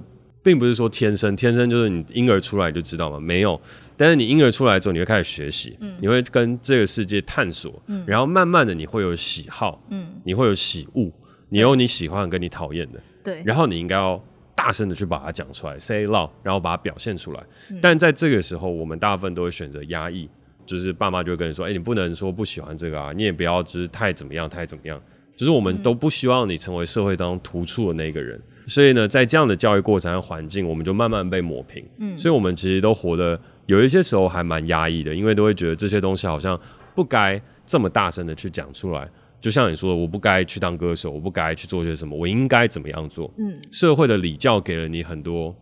[0.47, 3.19] 并不是说天生，天生就是你婴儿出来就知道吗？
[3.19, 3.61] 没有。
[3.97, 11.11] 但是你婴儿出来之后，你会开始学习，嗯、你会跟这个世界探索，嗯、然后慢慢的你会有喜好，嗯、你会有喜恶，
[11.49, 17.43] 你有你喜欢跟你讨厌的，对，然后你应该要大声的去把它讲出来，say loud，然后把它表现出来。
[17.71, 20.31] 嗯、但在这个时候，我们大部分都会选择压抑，
[20.65, 25.03] 就是爸妈就会跟你说，哎、欸，你不能说不喜欢这个啊，你也不要就是太怎么样，太怎么样，
[25.37, 28.41] 就是我们都不希望你成为社会当中突出的那个人。
[28.67, 31.85] 所以呢，在这样的教育过程和环境，我们就慢慢被抹平。
[31.99, 36.61] 嗯，所以我们其实都活得有一些时候还蛮压抑的，因为都会觉得这些东西好像
[36.95, 39.09] 不该这么大声的去讲出来。
[39.41, 43.33] 就像你说的，我不该去当歌手，我不该去做些什么，我应该怎么样做？
[43.39, 45.55] 嗯，社会的礼教给了你很多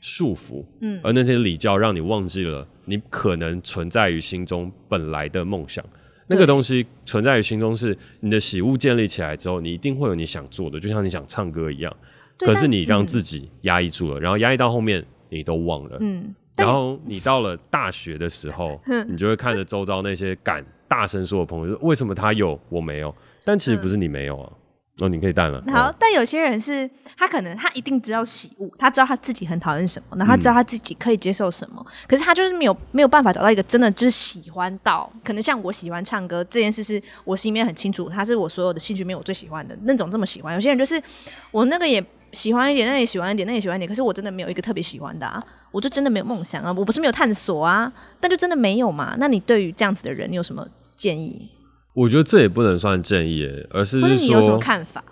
[0.00, 5.84] 束缚，嗯，而那些礼教让你忘记了你可能存在于心中本来的梦想。
[6.28, 11.94] 那个东西存在于心中，是你的喜恶建立起来之后，你一定会有你想做的，就像你想唱歌一样。
[12.44, 15.96] 可是你让自己压抑住了，然后压抑到后面你都忘了。
[16.00, 23.14] 嗯，然后你到了大学的时候， 你就会看着周遭那些敢大声说的朋友，为什么他有我没有？
[23.44, 24.52] 但其实不是你没有啊。
[25.00, 25.60] 哦，你可以淡了。
[25.68, 40.52] 好，哦、但有些人是他可能他一定知道喜恶，他知道他自己很讨厌什么，然后他知道他自己可以接受什么，嗯、可是他就是没有没有办法找到一个真的就是喜欢到，可能像我喜欢唱歌这件事，是我心里面很清楚，他是我所有的兴趣里面我最喜欢的那种这么喜欢。
[40.54, 41.02] 有些人就是
[41.50, 49.14] 我那个也喜欢一点，那也喜欢一点，那也喜欢一点，可是我真的没有一个特别喜欢的啊，我就真的没有梦想啊，我不是没有探索啊，但就真的没有嘛。
[49.18, 50.66] 那你对于这样子的人，你有什么
[50.96, 51.48] 建议？
[51.94, 55.04] 我觉得这也不能算建议，而是，你有什么看法？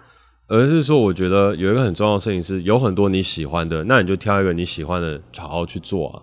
[0.48, 6.22] 而是说，我觉得有一个很重要的事情是，有很多你喜欢的，那你就挑一个你喜欢的，好好去做啊。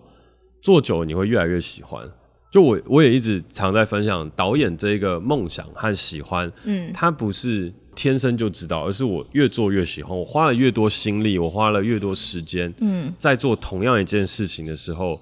[0.62, 2.04] 做久了你会越来越喜欢。
[2.52, 15.20] 就我我也一直常在分享导演这个梦想和喜欢，嗯，它不是天生就知道，而是我越做越喜欢，我花了越多心力，我花了越多时间，嗯，在做同样一件事情的时候，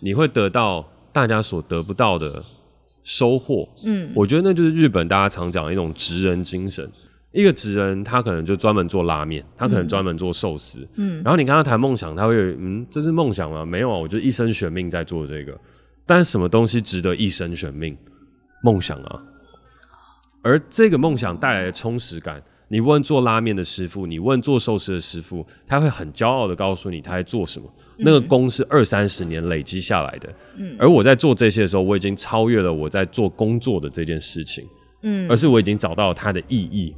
[0.00, 2.42] 你会得到大家所得不到的。
[3.06, 6.90] 收获，嗯，我觉得那就是日本大家常讲的一种职人精神。
[7.32, 13.62] 一个职人，他可能就专门做拉面，他可能专门做寿司，嗯，然后你跟他谈梦想，他会，嗯，这是梦想吗？
[13.62, 15.54] 没有啊，我就一生悬命在做这个。
[16.06, 17.94] 但是什么东西值得一生悬命？
[18.62, 19.22] 梦想啊！
[20.44, 22.40] 而这个梦想带来的充实感。
[22.68, 27.72] 你问做拉面的师傅，你问做寿司的师傅，他会很骄傲的告诉你他在做什么。
[27.98, 30.28] 嗯、那个功是二三十年累积下来的。
[30.56, 34.66] 嗯，而我在做这些的时候，我已经超越了我在做工作的这件事情。
[35.02, 36.96] 嗯，而是我已经找到了它的意义。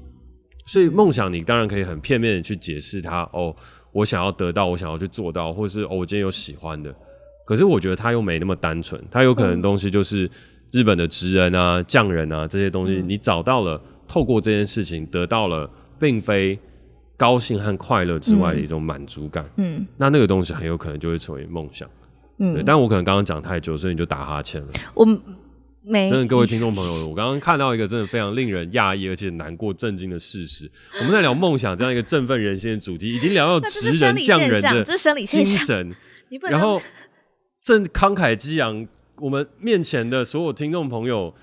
[0.65, 3.29] 所以梦想，你当然可以很片面的去解释它。
[3.33, 3.55] 哦，
[3.93, 6.95] 我想要得到，我想要去做到，或是哦，我今天有喜欢的。
[7.45, 10.31] 可是我觉得它又没那么单纯，它有可能东西就是
[10.73, 13.81] 日本的职人啊、匠人啊这些东西，你找到了。
[14.09, 16.57] 透过这件事情得到了，并非
[17.17, 19.45] 高兴和快乐之外的一种满足感。
[19.57, 21.91] 嗯，那那个东西很有可能就会成为梦想。
[22.39, 24.69] 嗯，对，但我可能刚刚讲太久，所以你就打哈欠了。
[24.95, 25.05] 我
[25.83, 30.71] 没真的，各位听众朋友，我刚刚看到一个真的非常令人讶异而且难过、震惊的事实。
[31.01, 34.85] 我们在聊梦想这样一个振奋人心的主题，已经聊到职人匠人的
[35.27, 35.93] 精神，
[36.49, 36.81] 然后
[37.61, 38.87] 正慷慨激昂，
[39.19, 41.35] 我们面前的所有听众朋友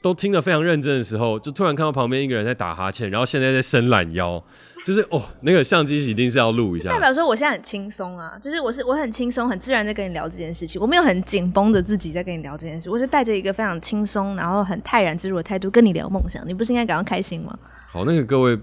[0.00, 4.42] 都听得非常认真的时候，就突然看到旁边一个人在打哈欠，然后现在在伸懒腰。
[4.84, 17.56] 就是哦，那个相机一定是要录一下，代表说我现在很轻松啊，就是我是我很轻松、很自然在跟你聊这件事情，我没有很紧绷着自己在跟你聊这件事，我是带着一个非常轻松，然后很泰然自若的态度跟你聊梦想，你不是应该感到开心吗？
[17.92, 18.58] 好，那个各位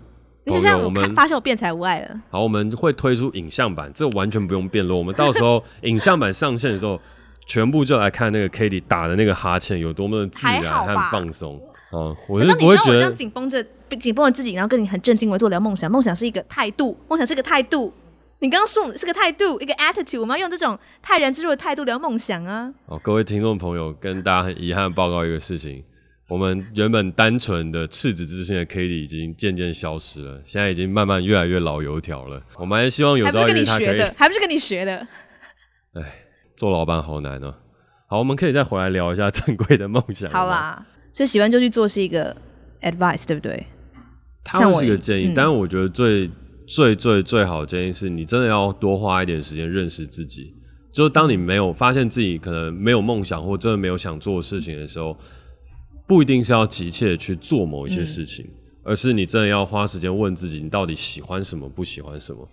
[0.46, 2.22] 就像，我们发现我变才无碍了。
[2.30, 7.00] 好，我们会推出影像版，这完全不用辩论，我们到时候影像版上线的时候，
[7.50, 11.60] 全部就来看那个 Cady 打的那个哈欠有多么的自然和放松。
[11.92, 13.66] 哦，我是不会觉得我这样紧绷着、
[14.00, 15.90] 紧绷着自己，然后跟你很正经的做聊梦想。
[15.90, 17.92] 梦想是一个态度，梦想是个态度。
[18.38, 22.72] 你刚刚说是个态度，一个 attitude，我们要用这种泰然自若的态度聊梦想啊。
[22.86, 25.84] 哦，各位听众朋友，跟大家很遗憾的报告一个事情：
[26.30, 32.40] 我们原本单纯的赤子之心的 Cady 已经渐渐消失了，现在已经慢慢越来越老油条了。
[32.60, 35.08] 我们还希望有朝一日他可以，还不是跟你学的，还不是跟你学的。
[35.96, 36.04] 哎，
[36.60, 37.56] 做老板好难哦。
[38.06, 40.30] 好，我们可以再回来聊一下 正规的梦想。
[40.30, 40.86] 好啦。
[41.14, 42.36] 所以喜欢就去做是一个
[42.82, 43.66] advice，对不对？
[44.44, 46.30] 它是一个建议，嗯、但是我觉得最
[46.68, 50.54] 最最最好的建议是你真的要多花一点时间认识自己。
[50.92, 55.18] 就是当你没有发现自己可能没有梦想或真的没有想做的事情的时候，
[56.06, 58.52] 不一定是要急切的去做某一些事情，嗯、
[58.84, 62.46] 而是你真的要花时间问自己，你到底喜欢什么，不喜欢什么。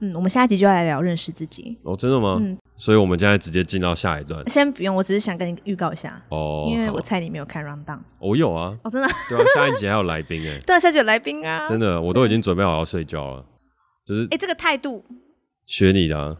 [0.00, 1.76] 嗯，我们下一集就要来聊认识自己。
[1.82, 2.38] 哦，真的吗？
[2.40, 4.46] 嗯，所以我们现在直接进到下一段。
[4.48, 7.98] 先不用，我只是想跟你预告一下哦，因为我猜你没有看 rundown。
[8.18, 8.76] 我有啊。
[8.82, 9.08] 哦，真的？
[9.28, 10.60] 对啊，下一集还有来宾哎。
[10.66, 11.66] 对啊，下一集有来宾啊。
[11.66, 13.44] 真的，我都已经准备好要睡觉了。
[14.06, 15.04] 就是，哎，这个态度
[15.64, 16.36] 学你的啊。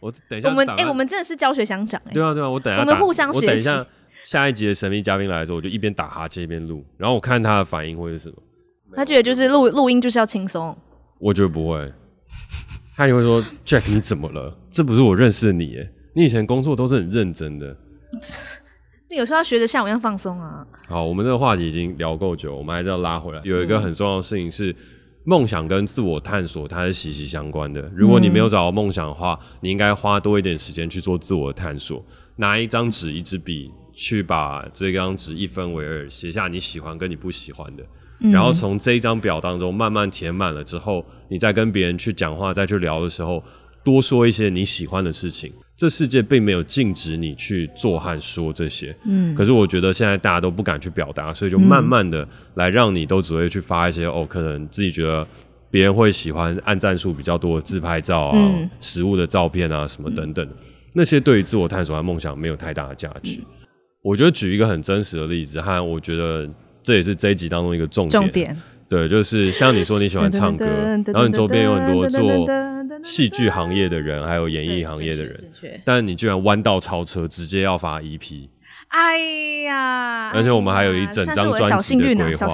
[0.00, 2.12] 我等一下，我们哎，我们真的是教学相长哎。
[2.12, 3.46] 对啊，对啊，我等一下，我们互相学习。
[3.46, 3.86] 我等一下，
[4.24, 8.36] 下一集的神秘嘉宾来的时候，我就一边打哈欠一边录，然后我看他的反应会是什么。
[8.96, 10.76] 他觉得就是录录音就是要轻松。
[11.20, 11.92] 我觉得不会。
[13.00, 14.54] 他也会说：“Jack，你怎么了？
[14.70, 15.90] 这不是我认识的你耶。
[16.12, 17.74] 你以前工作都是很认真的。
[19.08, 23.40] 你有时候要学着像我一样放松啊。”好，我们这个话题已经聊够久，我们还是要拉回来。
[23.42, 24.76] 有一个很重要的事情是，
[25.24, 27.90] 梦想跟自我探索它是息息相关的。
[27.94, 32.04] 如果你没有找到梦想的话，你应该花多一点时间去做自我的探索。
[32.36, 37.82] 拿一张纸、一支笔，去把这张纸一分为二，写下你喜欢跟你不喜欢的。
[38.20, 43.42] 然后从这一张表当中慢慢填满了之后，你再跟别人去讲话、再去聊的时候，
[43.82, 45.50] 多说一些你喜欢的事情。
[45.74, 49.34] 这世界并没有禁止你去做和说这些，嗯。
[49.34, 55.26] 可是我觉得现在大家都不敢去表达，所以就慢慢的来让你都只会去发一些哦，可能自己觉得
[55.70, 60.46] 别人会喜欢按赞数比较多的自拍照啊、嗯、食物的照片啊什么等等，
[60.92, 63.40] 那些对于自我探索和梦想没有太大的价值。
[64.02, 66.46] 我觉得举一个很真实的例子，和我觉得。
[66.82, 68.56] 这也是这一集当中一个重点，重点，
[68.88, 70.66] 对，就是像你说你喜欢唱歌，
[71.06, 72.20] 然后你周边有很多做
[73.04, 75.42] 戏剧行业的人，还有演艺行业的人，
[75.84, 78.48] 但你居然弯道超车，直接要发 EP，
[78.88, 79.18] 哎
[79.64, 80.30] 呀！
[80.34, 82.48] 而且我们还有一整张专辑的规划，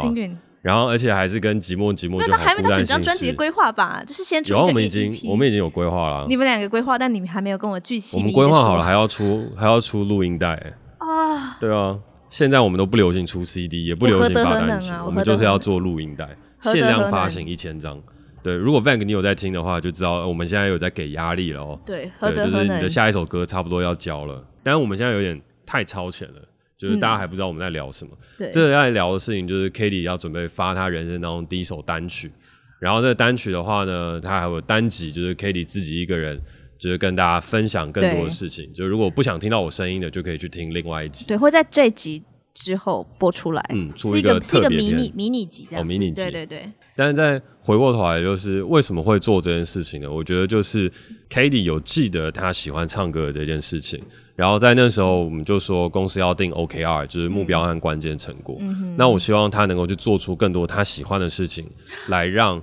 [0.60, 4.02] 然后而且还是跟寂寞寂寞，就还没到整张专辑的规划吧？
[4.06, 10.60] 就是先出，我们已经我们已经有规划了，你们两个规划，但你们还没有跟我具体，我们规划好了，还要出还要出录音带
[10.98, 11.96] 啊，对啊。
[12.28, 18.02] 现在我们都不流行出 CD，也不流行发单曲，我，啊、我，们就是要做录音带，限量发行一千张。
[18.42, 21.80] 对，如果 Vank 你有在听的话，就知道我们现在有在给压力了哦。
[21.84, 26.40] 对，对，就是你的下一首歌差不多要交了，但是我们现在有点太超前了，
[26.76, 28.10] 就是大家还不知道我们在聊什么。
[28.38, 32.30] 对、嗯，这个要聊的事情就是 k a t i e 要准备发他人生当中第一首单曲，
[32.78, 36.40] 然后这个单曲的话呢，他还有单集，就是 k a t i e 自己一个人。
[36.78, 38.72] 就是跟大家分享更多的事情。
[38.72, 41.24] 就如果不想听到我声音的，就可以去听另外一集。
[41.26, 42.22] 对，会在这集
[42.54, 43.64] 之后播出来。
[43.74, 45.82] 嗯，出一个特别篇，迷你迷你集这样。
[45.82, 46.14] 哦，迷你集。
[46.14, 46.70] 对对对。
[46.94, 50.10] 但是在回过头来，就是为什么会做这件事情呢？
[50.10, 50.90] 我觉得就是
[51.28, 54.02] k a t i e 有记得他喜欢唱歌的这件事情，
[54.34, 58.56] 然后在那时候我们就说公司要定 OKR，就是目标和关键成果。
[58.60, 58.94] 嗯。
[58.96, 61.66] 那我希望他能够去做出更多他喜欢的事情，
[62.08, 62.62] 来让。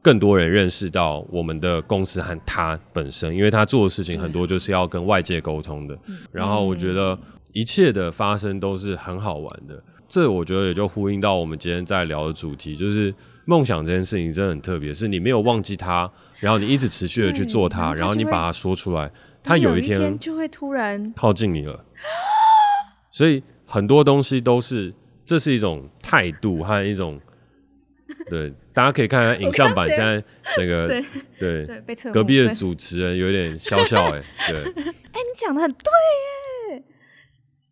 [0.00, 5.98] 更多人认识到我们的公司和他本身，因为他做的事情很多就是要跟外界沟通的。
[6.30, 7.18] 然后我觉得
[7.52, 9.82] 一切的发生都是很好玩的。
[10.08, 13.12] 这我觉得也就呼应到我们今天在聊的主题，就是
[13.44, 19.10] 梦想这件事情真的很特别，是你没有忘记它，然后你一直持续的去做它，然后你把它说出来，
[19.42, 21.84] 它有一天就会突然靠近你了。
[23.10, 24.94] 所以很多东西都是，
[25.26, 27.20] 这是一种态度和一种。
[28.28, 29.88] 对，大家可以看看影像版。
[29.88, 30.22] 现在
[30.56, 31.04] 这个对
[31.38, 34.58] 对，对隔壁的主持人有点笑笑哎，对。
[34.64, 35.90] 哎、欸，你讲的很对
[36.72, 36.82] 耶。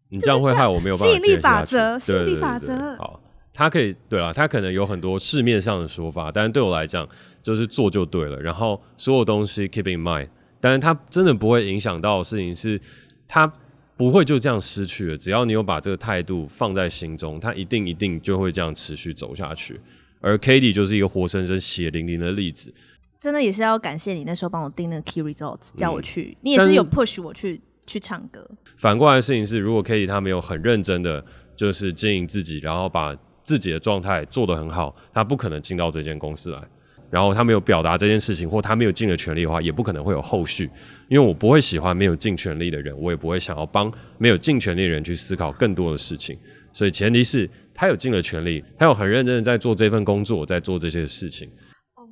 [0.09, 2.75] 你这样会害我没有办法吸引力法则，吸对引力法则。
[2.97, 3.21] 好，
[3.53, 7.07] 他可以对啊，他可能有很多市面上的说法，但是对我来讲，
[7.43, 8.41] 就是做就对了。
[8.41, 10.29] 然后所有东西 keep in mind，
[10.61, 12.81] 但是他真的不会影响到的事情是，
[13.27, 13.53] 他
[13.97, 15.17] 不会就这样失去了。
[15.17, 19.81] 只要你有把这个态度放在心中，他一定一定就会这样持续走下去。
[20.21, 22.73] 而 Katie 就是一个活生生血淋淋的例子。
[23.21, 28.49] 真的也是要感谢你那时候帮我订那个 key results，叫我去，嗯、你也是有 push 我去去唱歌。
[28.77, 31.25] 反过来的事情是，如果 Katie 他没有很认真的
[31.57, 36.63] 就是经营自己，然后把自己的状态做得很好，他不可能进到这间公司来。
[37.09, 40.69] 然后他没有表达这件事情，或他没有尽了全力的话，也不可能会有后续。
[41.09, 46.37] 因为我不会喜欢没有尽全力的人，我也不会想要帮没有尽全力的人去思考更多的事情。
[46.77, 51.51] 所以前提是他有尽了全力，他有很认真的在做这份工作，在做这些事情。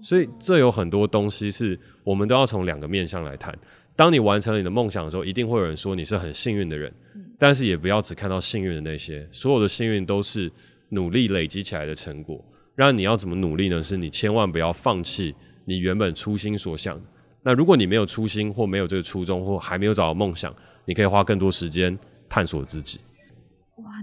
[0.00, 3.54] 所以这有很多东西是我们都要从两个面向来谈。
[3.94, 6.90] 当你完成了你的梦想的时候，一定会有人说你是很幸运的人，
[7.38, 10.50] 但是也不要只看到幸运的那些，所有的幸运都是
[10.88, 12.42] 努力累积起来的成果。
[12.74, 13.82] 让你要怎么努力呢？
[13.82, 15.34] 是你千万不要放弃
[15.66, 16.98] 你原本初心所想。
[17.42, 20.56] 那如果你没有初心，或没有这个初衷，或还没有找到梦想，
[20.86, 21.98] 你可以花更多时间
[22.30, 22.98] 探索自己。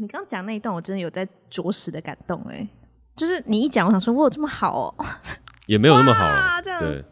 [0.01, 2.67] 哇，你刚刚讲那一段，我真的有在着实的感动哎，
[3.15, 5.05] 就是你一讲，我想说，我有这么好哦。
[5.67, 7.03] 也没有那么好了，对，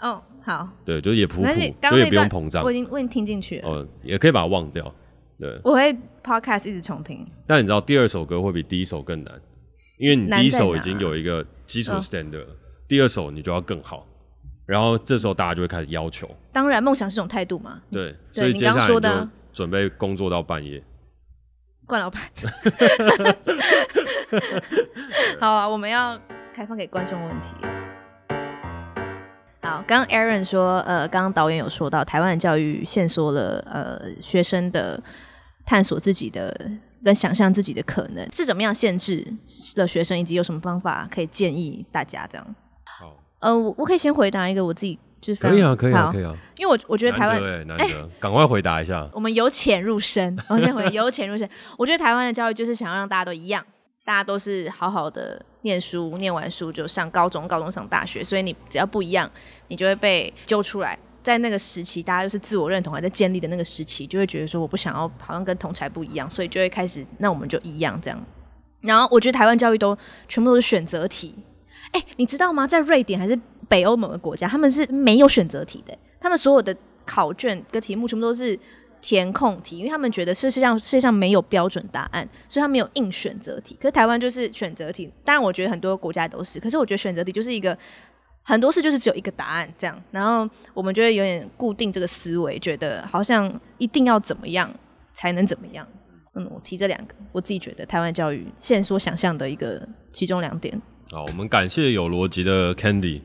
[0.00, 1.48] 哦，好，对，就也普普，
[1.90, 2.64] 就也不用膨胀。
[2.64, 4.92] 我已经我已经听进去了，哦，也可以把它忘掉，
[5.38, 5.60] 对。
[5.62, 7.20] 我会 podcast 一直重听。
[7.46, 9.32] 但你知道第二首歌会比第一首更难，
[9.98, 12.56] 因为你第一首已经有一个基础 standard 了，
[12.88, 14.06] 第二首你就要更好，
[14.66, 16.28] 然后这时候大家就会开始要求。
[16.50, 17.80] 当然，梦想是种态度嘛。
[17.92, 20.82] 对，所以接下来你就准备工作到半夜。
[21.86, 22.22] 冠老板，
[25.40, 26.18] 好啊，我们要
[26.54, 27.54] 开放给观众问题。
[29.62, 35.02] 好，刚刚 Aaron 说，呃，刚刚导演有说到，台湾的教育限缩了呃学生的
[35.64, 36.70] 探索自己的
[37.04, 39.26] 跟想象自己的可能，是怎么样限制
[39.76, 42.54] 了学生，以及有什么方法可以建议大家这样？
[42.84, 51.48] 好，呃，我我可以先回答一个我自己就是可以啊，可以啊，可以啊，因为我我觉得台湾哎，难得，赶快回答一下，我们由浅入深， 我先回由浅入深，
[51.78, 53.64] 我觉得台湾的教育就是想要让大家都一样。
[54.06, 59.30] 大家都是好好的念书，念完书就上高中，高中上大学，所以你只要不一样，
[59.68, 60.98] 你就会被揪出来。
[61.22, 68.22] 在那个时期，大家就是自我认同还在建立的那个时期，就会觉得说我不想要，好像跟同才不一样，所以就会开始，那我们就一样这样。
[68.82, 69.96] 然后我觉得台湾教育都
[70.28, 71.34] 全部都是选择题，
[71.92, 72.66] 哎、欸，你知道吗？
[72.66, 73.34] 在瑞典还是
[73.68, 78.58] 北欧某个国家，他们是没有选择题的，他们所有的考卷跟题目全部都是。
[79.06, 83.76] 填空题，因为他们觉得世界上世界上没有标准答案，所以他们有硬选择题。
[83.78, 86.58] 可是台湾就是选择题，当然我觉得很多国家都是。
[86.58, 87.76] 可是我觉得选择题就是一个
[88.40, 94.74] 很多事就是只有一个答案这样，然后我们就会有点固定这个思维，觉得好像一定要怎么样
[95.12, 95.86] 才能怎么样。
[96.36, 100.80] 嗯，我提这两个，我自己觉得台湾教育限缩想象的一个其中两点。
[101.10, 103.20] 好，我们感谢有逻辑的 Candy。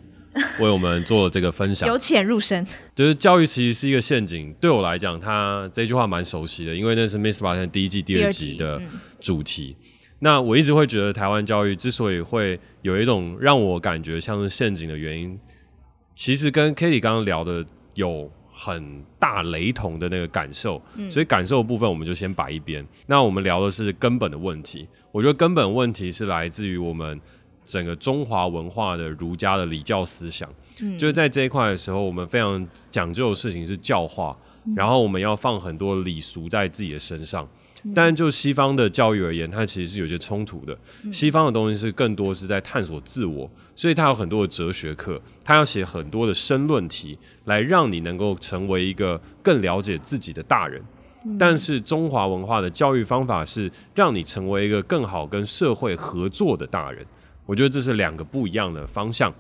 [0.59, 2.65] 为我们做了这个分享，由浅入深，
[2.95, 4.53] 就是教育其实是一个陷阱。
[4.59, 8.81] 对我来讲，他这句话蛮熟悉的，因为那是《Miss 八三》第一季第二集的
[9.19, 9.75] 主题。
[9.79, 9.85] 嗯、
[10.19, 15.39] 那我一直会觉得，台湾教育之所以会有一种让我感觉像是陷阱的原因，
[16.15, 20.81] 其实跟 Kitty 刚刚聊的有很大雷同的那个感受。
[20.95, 22.85] 嗯、所以感受的部分我们就先摆一边。
[23.07, 24.87] 那我们聊的是根本的问题。
[25.11, 27.19] 我觉得根本问题是来自于我们。
[27.69, 30.51] 整个中华文化的儒家的礼教思想，
[30.81, 37.47] 嗯、就是在这一块的时候，我们非常讲究的事情是教化，嗯、然后我们要放很多礼俗在自己的身上。
[37.83, 40.75] 嗯、但就西方的教育而言，它其实是有些冲突的。
[41.03, 50.83] 嗯、西方的东西是更多是在探索自我，所以它有很多的哲学课，它要写很多的申论题，来让你能够成为一个更了解自己的大人。
[51.23, 57.05] 嗯、但是中华文化的教育方法是让你成为一个更好跟社会合作的大人。
[57.49, 59.33] 我觉得这是两个不一样的方向，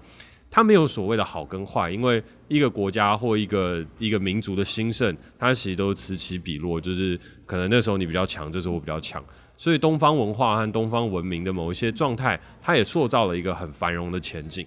[0.49, 9.23] 它没有所谓的好跟坏，因为一个国家或一个一个民族的兴盛，它其实都此起彼落，就是可能那时候你比较强，这时候我比较强，
[9.55, 14.65] 所以东方文化和东方文明的某一些状态，它也塑造了一个很繁荣的前景。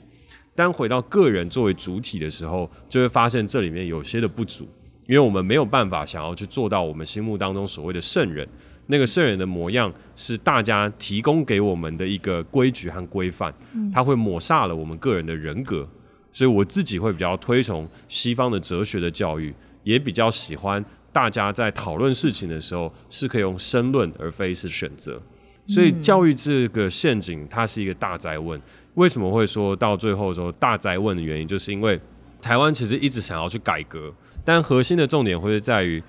[0.55, 4.69] 但回到个人作为主体的时候，就会发现这里面有些的不足，
[5.09, 8.49] 因为我们没有办法想要去做到我们心目当中所谓的圣人。
[8.93, 13.51] 那个圣人的模样是大家提供给我们的一个规矩和规范，
[13.91, 15.89] 它会抹煞了我们个人的人格，
[16.31, 25.19] 所以我自己会比较推崇西方的哲学的教育，也比较喜欢大家在讨论事情的时候是可以用申论而非是选择。
[25.67, 28.61] 所以教育这个陷阱它是一个大灾问。
[28.97, 31.99] 为什么会说到最后说大灾问的原因，就是因为
[32.43, 34.13] 台湾其实一直想要去改革，
[34.45, 36.03] 但核心的重点会是在于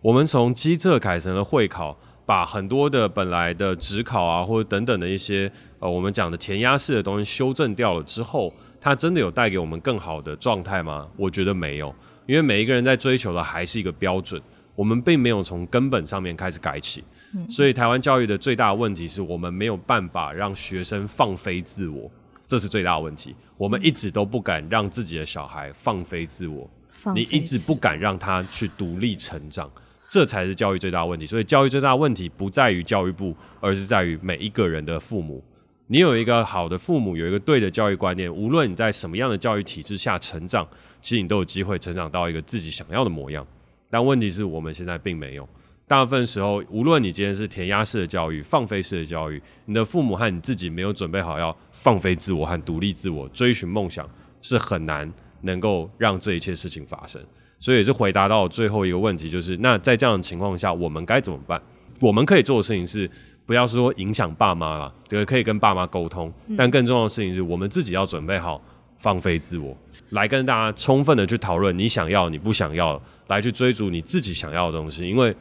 [0.00, 1.96] 我们从基测改成了会考。
[2.26, 11.06] 把很多的本来的职考啊，或者等等的一些呃，我们讲的填鸭式的东西修正掉了之后，它真的有带给我们更好的状态吗？
[11.16, 11.94] 我觉得没有，
[12.26, 14.40] 因为每一个人在追求的还是一个标准，
[14.74, 17.04] 我们并没有从根本上面开始改起。
[17.34, 22.10] 嗯、所以台湾教育的最大的问题是我们没有办法让学生放飞自我，
[22.46, 23.34] 这是最大的问题。
[23.56, 26.70] 我们一直都不敢让自己的小孩放飞自我，
[27.14, 29.70] 你一直不敢让他去独立成长。
[30.08, 35.42] 这才是教育最大的问题，所以教育最大的问题不在于教育部，而是在于每一个人的父母。
[35.86, 40.66] 你有一个好的父母，有一个对的教育观念，无论你在什么样的教育体制下成长，
[41.00, 43.46] 其实你都有机会成长到一个自己想要的模样。
[43.90, 45.48] 但问题是我们现在并没有。
[45.86, 54.08] 大部分时候，无论你今天是填鸭式的教育、放飞式的教育，你的父母和你自己没有准备好要放飞自我和独立自我、追寻梦想，
[54.40, 57.22] 是很难能够让这一切事情发生。
[57.64, 61.58] 所以也是回答到最后一个问题，就是那在这样的情况下，我们该怎么办？
[61.98, 63.10] 我们可以做的事情是，
[63.46, 68.60] 不要说影响爸妈了，对，可以跟爸妈沟通，但更重要的事情是我们自己要准备好
[68.98, 69.74] 放飞自我，
[70.10, 75.08] 来跟大家充分的去讨论你想要、你不想要，来去追逐你自己想要的东西。
[75.08, 75.34] 因为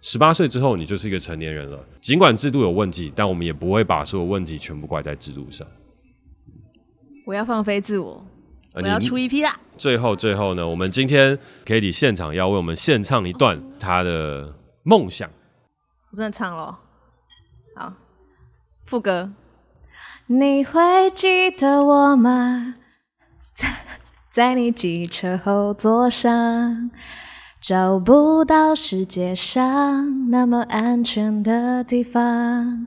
[0.00, 1.78] 十八岁之后，你就是一个成年人了。
[2.00, 5.64] 尽管制度有问题，但我们也不会把所有问题全部怪在制度上。
[7.24, 8.26] 我要放飞自我。
[8.74, 9.58] 我要出一批啦！
[9.76, 15.28] 最后，最后呢，我们今天 Cady 现场要为我们献唱一段他的梦想。
[16.10, 16.78] 我真的唱了，
[17.76, 17.92] 好，
[18.86, 19.32] 副歌。
[20.26, 22.74] 你会记得我吗？
[23.54, 23.76] 在
[24.30, 26.90] 在你机车后座上，
[27.60, 32.86] 找不到世界上那么安全的地方，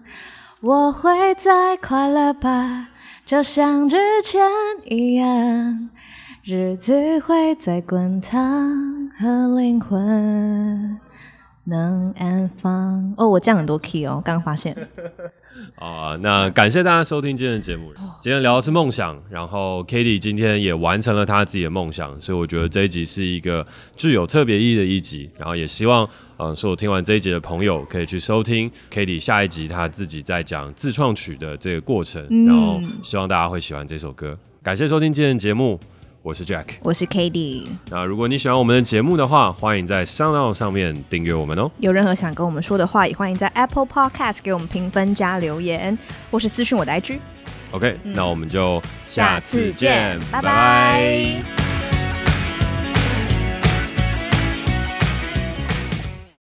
[0.62, 2.88] 我会再快乐吧。
[3.26, 4.42] 就像之前
[4.86, 5.90] 一样，
[6.44, 11.00] 日子会在滚烫，和灵魂
[11.64, 13.14] 能安放。
[13.18, 14.76] 哦，我降很多 key 哦，刚刚发现。
[15.76, 17.94] 啊，那感谢大家收听今天的节目。
[18.22, 25.30] 今天聊的是梦想，然后 Cady 今天也完成了他自己的梦想，所以我觉得这一集是一个具有特别意义的一集。
[25.38, 26.10] 然后也希望。
[26.40, 34.38] 嗯，所有听完这一集的朋友可以去收听 Cady 下一集他自己在讲自创曲的这个过程，嗯，然后希望大家会喜欢这首歌。
[34.62, 35.80] 感谢收听今天的节目，
[36.24, 37.70] 我是 Jack，我是 k a t i e。
[37.90, 41.70] 那如果你喜欢我们的节目的话，欢迎在 SoundOn 上面订阅我们哦。
[41.80, 45.98] 有任何想跟我们说的话，也欢迎在 Apple Podcast 给我们评分加留言，
[46.32, 47.20] 或是私讯我的 IG。
[47.72, 51.63] OK，嗯，那我们就下次见，拜拜。